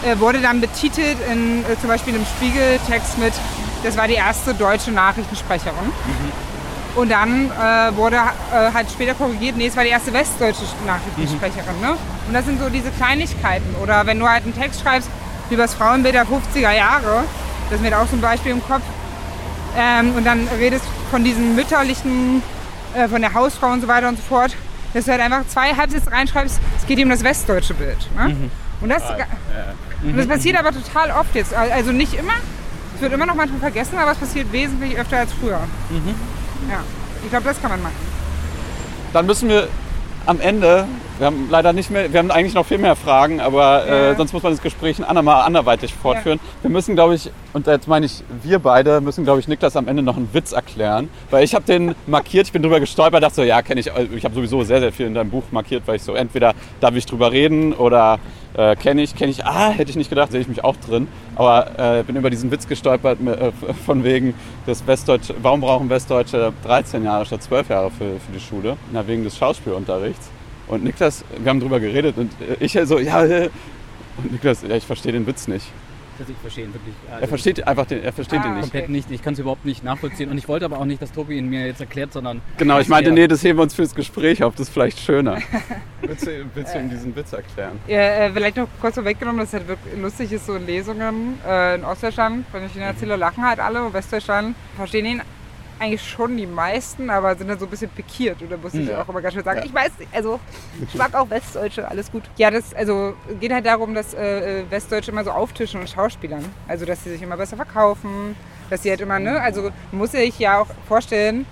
[0.05, 3.33] äh, wurde dann betitelt in äh, zum Beispiel im Spiegeltext mit,
[3.83, 5.93] das war die erste deutsche Nachrichtensprecherin.
[6.95, 11.81] Und dann äh, wurde äh, halt später korrigiert, nee, es war die erste westdeutsche Nachrichtensprecherin.
[11.81, 11.97] Ne?
[12.29, 13.75] Und das sind so diese Kleinigkeiten.
[13.83, 15.09] Oder wenn du halt einen Text schreibst,
[15.53, 17.25] über das Frauenbild der 50er Jahre.
[17.71, 18.83] Das ist mir auch so ein Beispiel im Kopf.
[19.77, 22.43] Ähm, und dann redest von diesen mütterlichen,
[22.95, 24.55] äh, von der Hausfrau und so weiter und so fort.
[24.95, 27.97] Dass du halt einfach zwei Halbsätze reinschreibst, es geht um das westdeutsche Bild.
[28.17, 28.51] Ne?
[28.81, 29.03] Und, das,
[30.03, 31.55] und das passiert aber total oft jetzt.
[31.55, 32.35] Also nicht immer.
[32.95, 35.61] Es wird immer noch manchmal vergessen, aber es passiert wesentlich öfter als früher.
[36.71, 36.81] Ja,
[37.25, 37.95] ich glaube, das kann man machen.
[39.13, 39.69] Dann müssen wir
[40.27, 40.87] am Ende,
[41.23, 44.15] wir haben leider nicht mehr, wir haben eigentlich noch viel mehr Fragen, aber äh, Ja.
[44.17, 46.41] sonst muss man das Gespräch ein andermal anderweitig fortführen.
[46.63, 49.87] Wir müssen, glaube ich, und jetzt meine ich, wir beide müssen, glaube ich, Niklas am
[49.87, 53.37] Ende noch einen Witz erklären, weil ich habe den markiert, ich bin drüber gestolpert, dachte
[53.37, 55.85] so, ja, kenne ich, also ich habe sowieso sehr, sehr viel in deinem Buch markiert,
[55.87, 58.19] weil ich so, entweder darf ich drüber reden oder
[58.55, 61.07] äh, kenne ich, kenne ich, ah, hätte ich nicht gedacht, sehe ich mich auch drin,
[61.37, 63.53] aber äh, bin über diesen Witz gestolpert äh,
[63.87, 64.35] von wegen
[64.67, 68.77] des Westdeutsche, warum brauchen Westdeutsche 13 Jahre statt 12 Jahre für, für die Schule?
[68.91, 70.33] Na, wegen des Schauspielunterrichts.
[70.69, 73.51] Und Niklas, wir haben drüber geredet und äh, ich so, ja, äh,
[74.19, 75.67] und Niklas, ja, ich verstehe den Witz nicht.
[76.19, 76.95] Das ich verstehe wirklich.
[77.21, 78.47] Er versteht einfach den, er versteht Ah.
[78.47, 78.61] ihn nicht.
[78.63, 79.11] komplett nicht.
[79.11, 80.31] Ich kann es überhaupt nicht nachvollziehen.
[80.31, 82.43] Und ich wollte aber auch nicht, dass Tobi ihn mir jetzt erklärt, sondern.
[82.59, 85.39] Genau, ich meinte, nee, das heben wir uns fürs Gespräch auf, das ist vielleicht schöner.
[86.03, 87.79] willst, du, willst du ihm diesen Witz erklären?
[87.89, 91.39] Ja, äh, vielleicht noch kurz vorweggenommen, dass es halt wirklich lustig ist, so in Lesungen
[91.49, 95.23] äh, in Ostdeutschland, wenn ich ihn erzähle, lachen halt alle und Westdeutschland verstehen ihn
[95.83, 98.39] eigentlich schon die meisten, aber sind dann so ein bisschen pikiert.
[98.49, 99.03] Da muss ich Ja.
[99.03, 99.65] auch immer ganz schön sagen, Ja.
[99.65, 100.39] ich weiß nicht, also
[100.87, 102.23] ich mag auch Westdeutsche, alles gut.
[102.37, 106.45] Ja, das also geht halt darum, dass äh, äh, Westdeutsche immer so auftischen und Schauspielern.
[106.69, 108.37] Also dass sie sich immer besser verkaufen,
[108.71, 111.45] dass sie halt immer, ne, also muss sich ja auch vorstellen,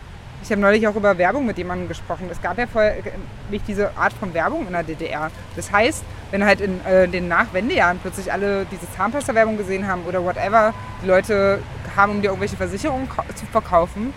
[0.43, 2.29] ich habe neulich auch über Werbung mit jemandem gesprochen.
[2.31, 3.03] Es gab ja vorher äh,
[3.51, 5.31] nicht diese Art von Werbung in der DDR.
[5.57, 10.25] Das heißt, wenn halt in äh, den Nachwendejahren plötzlich alle diese Zahnpasta-Werbung gesehen haben oder
[10.25, 10.73] whatever,
[11.03, 11.61] die Leute
[11.95, 14.13] kamen, um dir irgendwelche Versicherungen zu verkaufen.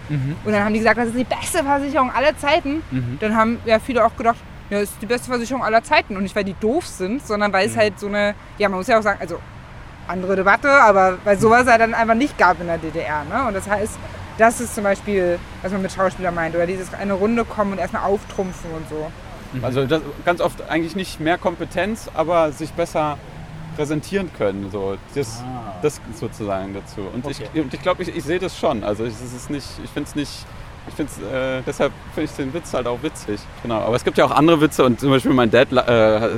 [0.45, 2.84] Und dann haben die gesagt, das ist die beste Versicherung aller Zeiten.
[3.19, 4.38] Dann haben ja viele auch gedacht,
[4.69, 6.15] ja, das ist die beste Versicherung aller Zeiten.
[6.15, 8.88] Und nicht, weil die doof sind, sondern weil es halt so eine, ja, man muss
[8.88, 9.39] ja auch sagen, also
[10.07, 13.24] andere Debatte, aber weil sowas halt dann einfach nicht gab in der DDR.
[13.26, 13.47] Ne?
[13.47, 13.97] Und das heißt,
[14.38, 16.55] das ist zum Beispiel, was man mit Schauspielern meint.
[16.55, 19.11] Oder dieses eine Runde kommen und erstmal auftrumpfen und so.
[19.61, 23.17] Also das, ganz oft eigentlich nicht mehr Kompetenz, aber sich besser
[23.75, 24.69] präsentieren können.
[24.71, 24.97] So.
[25.15, 25.73] Das, Ah.
[25.81, 27.01] das sozusagen dazu.
[27.13, 27.45] Und Okay.
[27.53, 28.84] ich, und ich glaube, ich, ich sehe das schon.
[28.84, 30.45] Also ich, es ist nicht, ich finde es nicht.
[30.86, 33.39] Ich finde äh, deshalb finde ich den Witz halt auch witzig.
[33.61, 33.79] Genau.
[33.79, 36.29] Aber es gibt ja auch andere Witze und zum Beispiel mein Dad äh,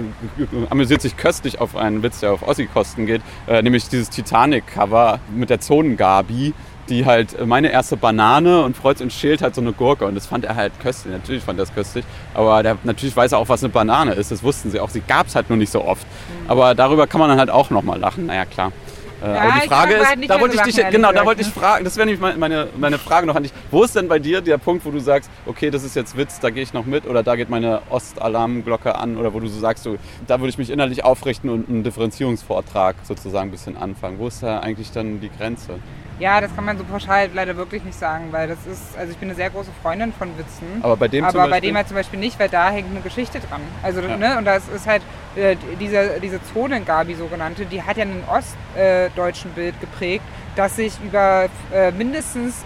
[0.69, 5.49] amüsiert sich köstlich auf einen Witz, der auf Ossi-Kosten geht, äh, nämlich dieses Titanic-Cover mit
[5.49, 6.53] der Zonengabi,
[6.89, 10.15] die halt äh, meine erste Banane und Freud und Schild halt so eine Gurke und
[10.15, 11.13] das fand er halt köstlich.
[11.13, 14.31] Natürlich fand er es köstlich, aber der, natürlich weiß er auch, was eine Banane ist.
[14.31, 14.89] Das wussten sie auch.
[14.89, 16.05] Sie gab es halt nur nicht so oft.
[16.47, 18.25] Aber darüber kann man dann halt auch nochmal lachen.
[18.27, 18.71] Naja, klar.
[19.23, 21.47] Äh, Ja, aber die Frage ist, halt da wollte ich dich, genau, da wollte ich
[21.47, 23.53] fragen, das wäre nämlich meine- meine, meine Frage noch an dich.
[23.71, 26.41] Wo ist denn bei dir der Punkt, wo du sagst, okay, das ist jetzt Witz,
[26.41, 29.57] da gehe ich noch mit oder da geht meine Ostalarmglocke an oder wo du so
[29.59, 29.95] sagst, so,
[30.27, 34.19] da würde ich mich innerlich aufrichten und einen Differenzierungsvortrag sozusagen ein bisschen anfangen.
[34.19, 35.79] Wo ist da eigentlich dann die Grenze?
[36.18, 39.18] Ja, das kann man so pauschal leider wirklich nicht sagen, weil das ist, also ich
[39.18, 40.80] bin eine sehr große Freundin von Witzen.
[40.82, 42.89] Aber bei dem zum aber bei Beispiel- dem halt zum Beispiel nicht, weil da hängt
[42.89, 43.59] eine Geschichte dran.
[43.84, 44.16] Also, Ja.
[44.16, 45.01] ne, und das ist halt,
[45.36, 50.24] äh, diese, diese Zonengabi sogenannte, die hat ja einen ostdeutschen Bild geprägt,
[50.55, 52.63] das sich über äh, mindestens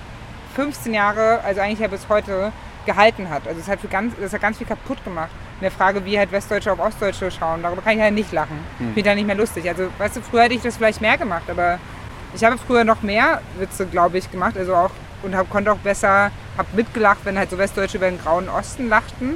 [0.56, 2.52] 15 Jahre, also eigentlich ja bis heute,
[2.86, 3.48] gehalten hat.
[3.48, 5.30] Also es hat, für ganz, das hat ganz viel kaputt gemacht.
[5.60, 8.58] In der Frage, wie halt Westdeutsche auf Ostdeutsche schauen, darüber kann ich halt nicht lachen.
[8.78, 8.88] Hm.
[8.94, 9.68] Finde ich halt nicht mehr lustig.
[9.70, 11.78] Also, weißt du, früher hätte ich das vielleicht mehr gemacht, aber
[12.34, 14.58] ich habe früher noch mehr Witze, glaube ich, gemacht.
[14.58, 14.92] Also auch
[15.24, 18.90] und hab, konnte auch besser, habe mitgelacht, wenn halt so Westdeutsche über den grauen Osten
[18.90, 19.36] lachten.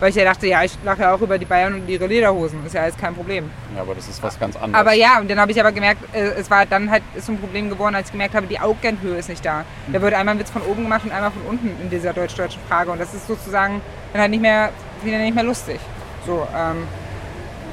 [0.00, 2.64] Weil ich ja dachte, ja, ich lache ja auch über die Bayern und ihre Lederhosen.
[2.66, 3.50] Ist ja alles kein Problem.
[3.74, 4.74] Ja, aber das ist was ganz anderes.
[4.74, 7.32] Aber ja, und dann habe ich aber gemerkt, äh, es war dann halt ist so
[7.32, 9.64] ein Problem geworden, als ich gemerkt habe, die Augenhöhe ist nicht da.
[9.92, 12.60] Da wird einmal ein Witz von oben gemacht und einmal von unten in dieser deutsch-deutschen
[12.68, 12.90] Frage.
[12.90, 13.80] Und das ist sozusagen
[14.12, 14.70] dann halt nicht mehr,
[15.02, 15.80] wieder nicht mehr lustig.
[16.26, 16.86] So, ähm,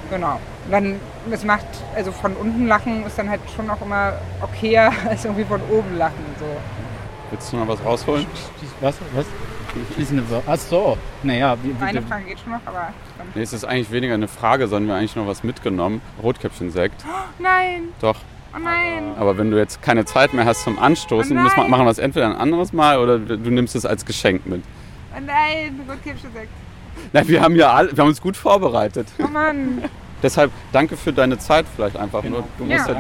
[0.10, 0.40] genau.
[0.68, 1.00] Und dann,
[1.32, 1.66] es macht,
[1.96, 5.98] also von unten lachen ist dann halt schon auch immer okayer als irgendwie von oben
[5.98, 6.24] lachen.
[6.40, 6.46] So.
[7.32, 8.26] Willst du noch was rausholen?
[8.82, 8.96] Was?
[9.14, 9.26] Was?
[9.94, 10.52] Schließende Wörter.
[10.52, 10.98] Ach so.
[11.24, 12.90] Naja, wie, wie, Meine Frage geht schon noch, aber
[13.36, 16.02] Nee, es ist eigentlich weniger eine Frage, sondern wir haben eigentlich noch was mitgenommen.
[16.22, 17.06] Rotkäppchen-Sekt.
[17.40, 18.18] nein, Doch.
[18.56, 19.14] oh nein.
[19.18, 21.72] Aber wenn du jetzt keine Zeit mehr hast zum Anstoßen, Oh müssen wir nein.
[21.72, 24.64] machen wir es entweder ein anderes Mal oder du nimmst es als Geschenk mit.
[25.16, 26.48] Oh nein, Rotkäppchen sagt,
[27.14, 29.08] Na, wir haben ja alle, wir haben uns gut vorbereitet.
[29.24, 29.84] oh Mann.
[30.24, 32.44] Deshalb danke für deine Zeit vielleicht einfach nur.
[32.58, 32.78] Du Ja.
[32.78, 32.96] musst ja.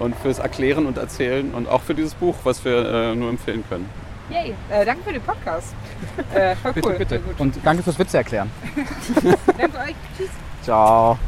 [0.00, 3.62] und fürs Erklären und Erzählen und auch für dieses Buch, was wir äh, nur empfehlen
[3.68, 3.88] können.
[4.30, 4.54] Yay.
[4.70, 5.74] Äh, danke für den Podcast.
[6.34, 6.94] Äh, voll bitte, cool.
[6.98, 7.20] bitte.
[7.38, 8.50] Und danke fürs Witze erklären.
[9.58, 9.94] Danke euch.
[10.16, 10.28] Tschüss.
[10.62, 11.18] Ciao.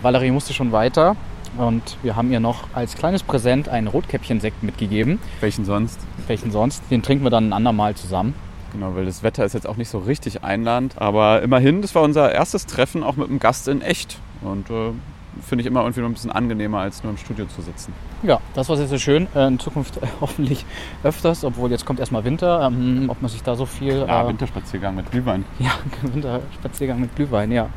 [0.00, 1.16] Valerie musste schon weiter
[1.58, 5.20] und wir haben ihr noch als kleines Präsent einen Rotkäppchen-Sekt mitgegeben.
[5.40, 6.00] Welchen sonst?
[6.26, 6.82] Welchen sonst?
[6.90, 8.34] Den trinken wir dann ein andermal zusammen.
[8.72, 10.94] Genau, weil das Wetter ist jetzt auch nicht so richtig einladend.
[10.96, 14.18] Aber immerhin, das war unser erstes Treffen auch mit einem Gast in echt.
[14.40, 14.92] Und äh,
[15.40, 17.92] finde ich immer irgendwie noch ein bisschen angenehmer, als nur im Studio zu sitzen.
[18.22, 19.28] Ja, das war sehr, sehr schön.
[19.34, 20.64] Äh, in Zukunft äh, hoffentlich
[21.02, 22.62] öfters, obwohl jetzt kommt erstmal Winter.
[22.66, 24.04] Ähm, ob man sich da so viel.
[24.06, 25.44] Ja, äh, Winterspaziergang mit Glühwein.
[25.58, 27.68] Ja, Winterspaziergang mit Glühwein, ja.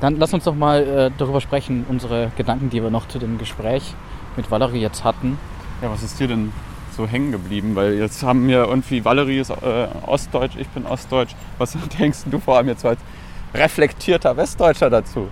[0.00, 3.38] Dann lass uns doch mal äh, darüber sprechen, unsere Gedanken, die wir noch zu dem
[3.38, 3.94] Gespräch
[4.36, 5.38] mit Valerie jetzt hatten.
[5.82, 6.52] Ja, was ist dir denn
[6.96, 7.74] so hängen geblieben?
[7.76, 11.34] Weil jetzt haben wir irgendwie, Valerie ist äh, Ostdeutsch, ich bin Ostdeutsch.
[11.58, 13.00] Was denkst du vor allem jetzt als
[13.54, 15.28] reflektierter Westdeutscher dazu?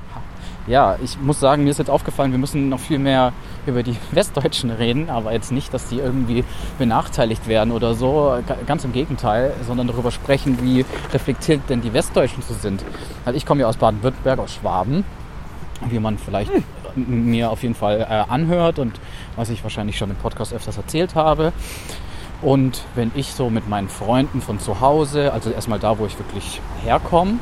[0.67, 3.33] Ja, ich muss sagen, mir ist jetzt aufgefallen, wir müssen noch viel mehr
[3.67, 6.45] über die Westdeutschen reden, aber jetzt nicht, dass die irgendwie
[6.79, 11.95] benachteiligt werden oder so, Ga- ganz im Gegenteil, sondern darüber sprechen, wie reflektiert denn die
[11.95, 12.85] Westdeutschen so sind.
[13.25, 15.05] Weil ich komme ja aus Baden-Württemberg, aus Schwaben,
[15.89, 16.51] wie man vielleicht
[16.99, 19.01] mir auf jeden Fall äh, anhört und
[19.37, 21.53] was ich wahrscheinlich schon im Podcast öfters erzählt habe.
[22.41, 26.19] Und wenn ich so mit meinen Freunden von zu Hause, also erstmal da, wo ich
[26.19, 27.39] wirklich herkomme,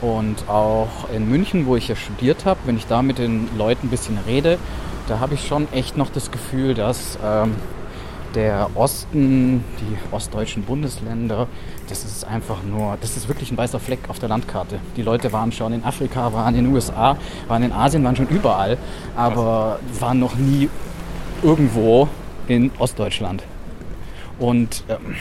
[0.00, 3.86] und auch in München, wo ich ja studiert habe, wenn ich da mit den Leuten
[3.86, 4.58] ein bisschen rede,
[5.08, 7.54] da habe ich schon echt noch das Gefühl, dass ähm,
[8.34, 11.46] der Osten, die ostdeutschen Bundesländer,
[11.88, 14.80] das ist einfach nur, das ist wirklich ein weißer Fleck auf der Landkarte.
[14.96, 17.16] Die Leute waren schon in Afrika, waren in den USA,
[17.48, 18.78] waren in Asien, waren schon überall,
[19.16, 20.68] aber waren noch nie
[21.42, 22.08] irgendwo
[22.48, 23.42] in Ostdeutschland.
[24.38, 25.14] Und ähm,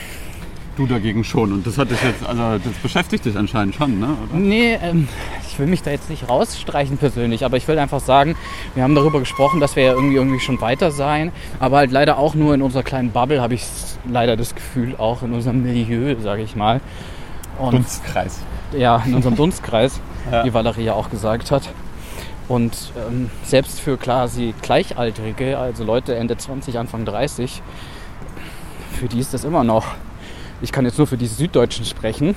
[0.76, 1.54] Du dagegen schon.
[1.54, 4.08] Und das hat dich jetzt, also das beschäftigt dich anscheinend schon, ne?
[4.30, 4.40] Oder?
[4.40, 5.08] Nee, ähm,
[5.48, 8.36] ich will mich da jetzt nicht rausstreichen persönlich, aber ich will einfach sagen,
[8.74, 12.18] wir haben darüber gesprochen, dass wir ja irgendwie, irgendwie schon weiter sein, aber halt leider
[12.18, 13.64] auch nur in unserer kleinen Bubble habe ich
[14.10, 16.82] leider das Gefühl, auch in unserem Milieu, sage ich mal.
[17.60, 18.40] Und Dunstkreis.
[18.76, 20.00] ja, in unserem Dunstkreis,
[20.32, 20.44] Ja.
[20.46, 21.70] wie Valerie ja auch gesagt hat.
[22.48, 27.62] Und ähm, selbst für quasi Gleichaltrige, also Leute Ende 20, Anfang 30,
[29.00, 29.86] für die ist das immer noch.
[30.62, 32.36] Ich kann jetzt nur für die Süddeutschen sprechen.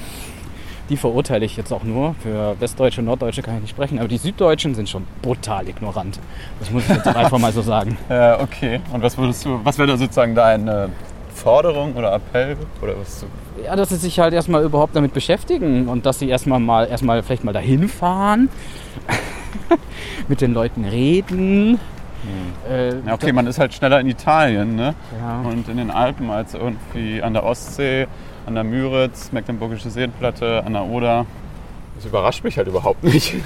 [0.89, 2.15] Die verurteile ich jetzt auch nur.
[2.23, 3.99] Für Westdeutsche und Norddeutsche kann ich nicht sprechen.
[3.99, 6.21] Aber die Süddeutschen sind schon brutal ignorant.
[6.61, 7.97] Das muss ich jetzt einfach mal so sagen.
[8.09, 8.81] Ja, okay.
[8.93, 10.91] Und was würdest du, was wäre da sozusagen deine
[11.35, 12.57] Forderung oder Appell?
[12.81, 13.27] Oder was du,
[13.65, 17.23] Ja, dass sie sich halt erstmal überhaupt damit beschäftigen und dass sie erstmal mal erstmal
[17.23, 18.49] vielleicht mal dahin fahren,
[20.29, 21.81] mit den Leuten reden.
[22.69, 24.95] Äh, ja, okay, man ist halt schneller in Italien, ne?
[25.21, 25.41] Ja.
[25.43, 28.07] Und in den Alpen als irgendwie an der Ostsee,
[28.47, 31.27] an der Müritz, Mecklenburgische Seenplatte, an der Oder.
[31.95, 33.35] Das überrascht mich halt überhaupt nicht.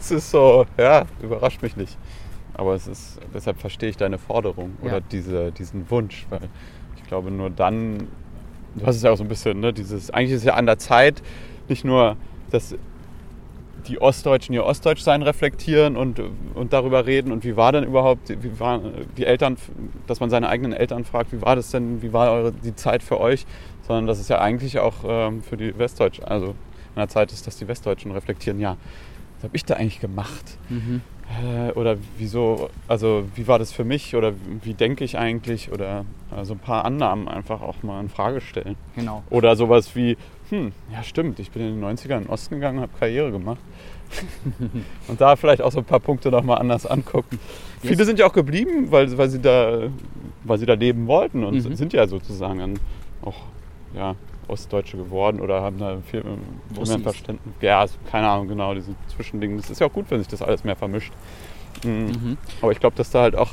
[0.00, 1.98] Es ist so, ja, überrascht mich nicht.
[2.54, 4.88] Aber es ist, deshalb verstehe ich deine Forderung Ja.
[4.88, 6.48] oder diese, diesen Wunsch, weil
[6.96, 8.08] ich glaube, nur dann,
[8.76, 10.64] du hast es ja auch so ein bisschen, ne, dieses, eigentlich ist es ja an
[10.64, 11.22] der Zeit,
[11.68, 12.16] nicht nur,
[12.50, 12.74] dass
[13.90, 16.22] die Ostdeutschen ihr Ostdeutschsein reflektieren und,
[16.54, 19.56] und darüber reden und wie war denn überhaupt, wie waren die Eltern,
[20.06, 23.02] dass man seine eigenen Eltern fragt, wie war das denn, wie war eure, die Zeit
[23.02, 23.46] für euch,
[23.86, 27.46] sondern dass es ja eigentlich auch ähm, für die Westdeutschen, also an der Zeit ist,
[27.46, 28.76] dass die Westdeutschen reflektieren, ja,
[29.36, 30.58] was habe ich da eigentlich gemacht?
[30.68, 31.00] Mhm.
[31.42, 36.04] Äh, oder wieso, also wie war das für mich oder wie denke ich eigentlich oder
[36.36, 38.76] äh, so ein paar Annahmen einfach auch mal in Frage stellen.
[38.96, 39.22] Genau.
[39.30, 40.16] Oder sowas wie,
[40.50, 43.30] hm, ja stimmt, ich bin in den 90ern in den Osten gegangen und habe Karriere
[43.30, 43.58] gemacht.
[45.08, 47.38] und da vielleicht auch so ein paar Punkte nochmal anders angucken.
[47.82, 47.92] Yes.
[47.92, 49.82] Viele sind ja auch geblieben, weil, weil, sie, da,
[50.44, 51.74] weil sie da leben wollten und Mhm.
[51.76, 52.74] sind ja sozusagen dann
[53.22, 53.36] auch
[53.94, 54.16] ja,
[54.48, 57.02] Ostdeutsche geworden oder haben da viel viel mehr Ossis.
[57.02, 57.54] Verständnis.
[57.60, 59.56] Ja, also keine Ahnung, genau, diese Zwischendinge.
[59.56, 61.12] Das ist ja auch gut, wenn sich das alles mehr vermischt.
[61.84, 61.90] Mhm.
[61.90, 62.38] Mhm.
[62.60, 63.50] Aber ich glaube, dass da halt auch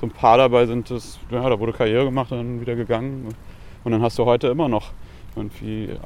[0.00, 3.28] so ein paar dabei sind, das, ja, da wurde Karriere gemacht und dann wieder gegangen.
[3.84, 4.92] Und dann hast du heute immer noch
[5.38, 5.96] irgendwie äh,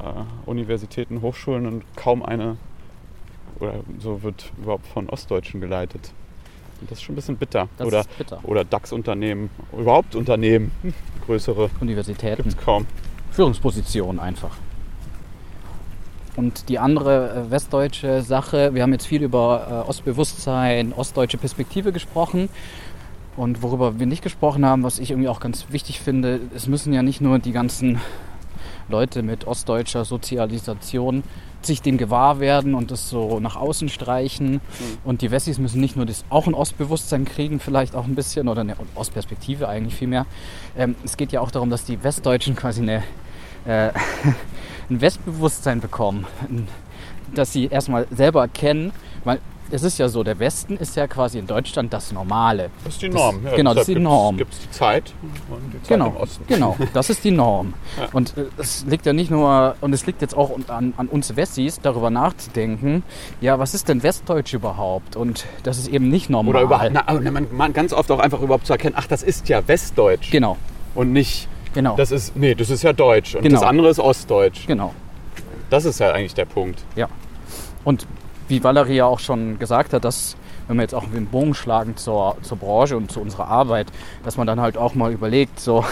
[0.45, 2.57] Universitäten, Hochschulen und kaum eine
[3.59, 6.11] oder so wird überhaupt von Ostdeutschen geleitet.
[6.81, 7.69] Und das ist schon ein bisschen bitter.
[7.77, 8.39] Das oder ist bitter.
[8.43, 10.93] oder DAX-Unternehmen, überhaupt Unternehmen, hm,
[11.25, 12.47] größere Universitäten.
[12.47, 12.85] es kaum.
[13.31, 14.55] Führungsposition einfach.
[16.35, 21.91] Und die andere äh, westdeutsche Sache, wir haben jetzt viel über äh, Ostbewusstsein, ostdeutsche Perspektive
[21.91, 22.49] gesprochen.
[23.35, 26.93] Und worüber wir nicht gesprochen haben, was ich irgendwie auch ganz wichtig finde, es müssen
[26.93, 27.99] ja nicht nur die ganzen
[28.93, 31.23] Leute mit ostdeutscher Sozialisation
[31.65, 34.61] sich dem gewahr werden und das so nach außen streichen.
[35.03, 38.47] Und die Wessis müssen nicht nur das, auch ein Ostbewusstsein kriegen, vielleicht auch ein bisschen,
[38.47, 40.27] oder eine Ostperspektive eigentlich vielmehr.
[40.77, 43.03] Ähm, es geht ja auch darum, dass die Westdeutschen quasi eine,
[43.65, 43.91] äh,
[44.89, 46.27] ein Westbewusstsein bekommen.
[47.33, 48.91] Dass sie erstmal selber erkennen,
[49.23, 49.39] weil
[49.73, 52.69] es ist ja so, der Westen ist ja quasi in Deutschland das Normale.
[52.83, 53.39] Das ist die Das- Norm.
[53.55, 54.37] genau, das ist die Norm.
[54.37, 55.13] Gibt es die Zeit
[55.49, 56.43] und die Zeit Genau, im Osten.
[56.47, 57.73] genau, das ist die Norm.
[57.99, 58.07] Ja.
[58.13, 61.35] Und äh, es liegt ja nicht nur, und es liegt jetzt auch an, an uns
[61.35, 63.03] Wessis, darüber nachzudenken,
[63.41, 65.15] ja, was ist denn Westdeutsch überhaupt?
[65.15, 66.49] Und das ist eben nicht normal.
[66.55, 69.23] Oder überhaupt, na, na, man, man ganz oft auch einfach überhaupt zu erkennen, ach, das
[69.23, 70.31] ist ja Westdeutsch.
[70.31, 70.57] Genau,
[70.95, 73.59] Und nicht, genau, das ist, nee, das ist ja Deutsch und Genau.
[73.59, 74.65] das andere ist Ostdeutsch.
[74.67, 74.93] genau,
[75.69, 76.83] Das ist ja eigentlich der Punkt.
[76.95, 77.07] ja.
[77.83, 78.07] Und
[78.53, 80.35] wie Valerie ja auch schon gesagt hat, dass
[80.67, 83.87] wenn wir jetzt auch den Bogen schlagen zur, zur Branche und zu unserer Arbeit,
[84.23, 85.83] dass man dann halt auch mal überlegt, so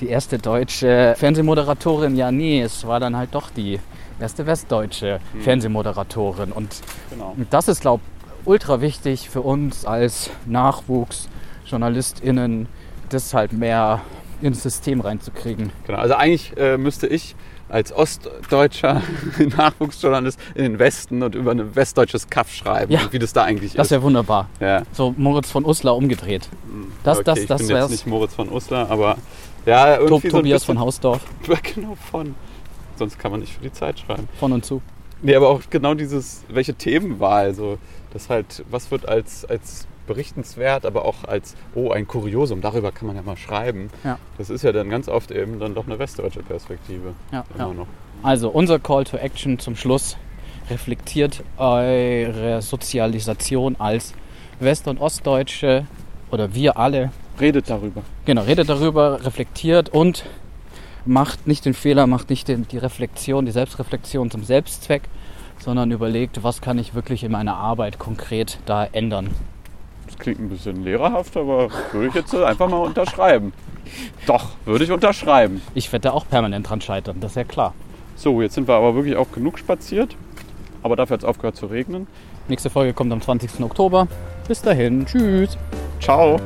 [0.00, 3.78] die erste deutsche Fernsehmoderatorin, ja nee, es war dann halt doch die
[4.18, 5.42] erste westdeutsche Hm.
[5.42, 6.52] Fernsehmoderatorin.
[6.52, 6.80] Und
[7.10, 7.36] Genau.
[7.50, 8.10] das ist, glaube ich,
[8.46, 12.66] ultra wichtig für uns als NachwuchsjournalistInnen,
[13.10, 14.00] das halt mehr
[14.40, 15.70] ins System reinzukriegen.
[15.86, 17.36] Genau, also eigentlich äh, müsste ich
[17.70, 19.00] als ostdeutscher
[19.56, 23.00] Nachwuchsjournalist in den Westen und über ein westdeutsches Kaff schreiben, Ja.
[23.10, 23.90] wie das da eigentlich Das ist.
[23.92, 24.48] wäre wunderbar.
[24.60, 24.82] Ja.
[24.92, 26.48] So Moritz von Uslar umgedreht.
[27.04, 27.90] Das, okay, das, ich das bin jetzt wär's.
[27.90, 29.16] nicht Moritz von Uslar, aber
[29.66, 31.20] ja, Tob, irgendwie so ein Tobias bisschen, von Hausdorf,
[31.74, 32.34] Genau, von.
[32.96, 34.28] Sonst kann man nicht für die Zeit schreiben.
[34.38, 34.82] von und zu.
[35.22, 37.78] Nee, aber auch genau dieses, welche Themenwahl, so,
[38.12, 43.06] das halt, was wird als, als berichtenswert, aber auch als, oh, ein Kuriosum, darüber kann
[43.06, 43.90] man ja mal schreiben.
[44.02, 44.18] Ja.
[44.38, 47.14] Das ist ja dann ganz oft eben dann doch eine westdeutsche Perspektive.
[47.30, 47.74] Ja, Immer ja.
[47.74, 47.86] noch.
[48.24, 50.16] Also unser Call to Action zum Schluss
[50.68, 54.14] reflektiert eure Sozialisation als
[54.58, 55.86] West- und Ostdeutsche
[56.32, 57.12] oder wir alle.
[57.40, 58.02] Redet darüber.
[58.24, 60.24] Genau, redet darüber, reflektiert und
[61.06, 65.02] macht nicht den Fehler, macht nicht den, die Reflexion, die Selbstreflexion zum Selbstzweck,
[65.60, 69.30] sondern überlegt, was kann ich wirklich in meiner Arbeit konkret da ändern.
[70.20, 73.52] Klingt ein bisschen lehrerhaft, aber würde ich jetzt einfach mal unterschreiben.
[74.26, 75.62] Doch, würde ich unterschreiben.
[75.74, 77.74] Ich werde da auch permanent dran scheitern, das ist ja klar.
[78.16, 80.14] So, jetzt sind wir aber wirklich auch genug spaziert.
[80.82, 82.06] Aber dafür hat es aufgehört zu regnen.
[82.48, 83.60] Nächste Folge kommt am 20.
[83.60, 84.08] Oktober.
[84.46, 85.56] Bis dahin, tschüss.
[86.00, 86.38] Ciao.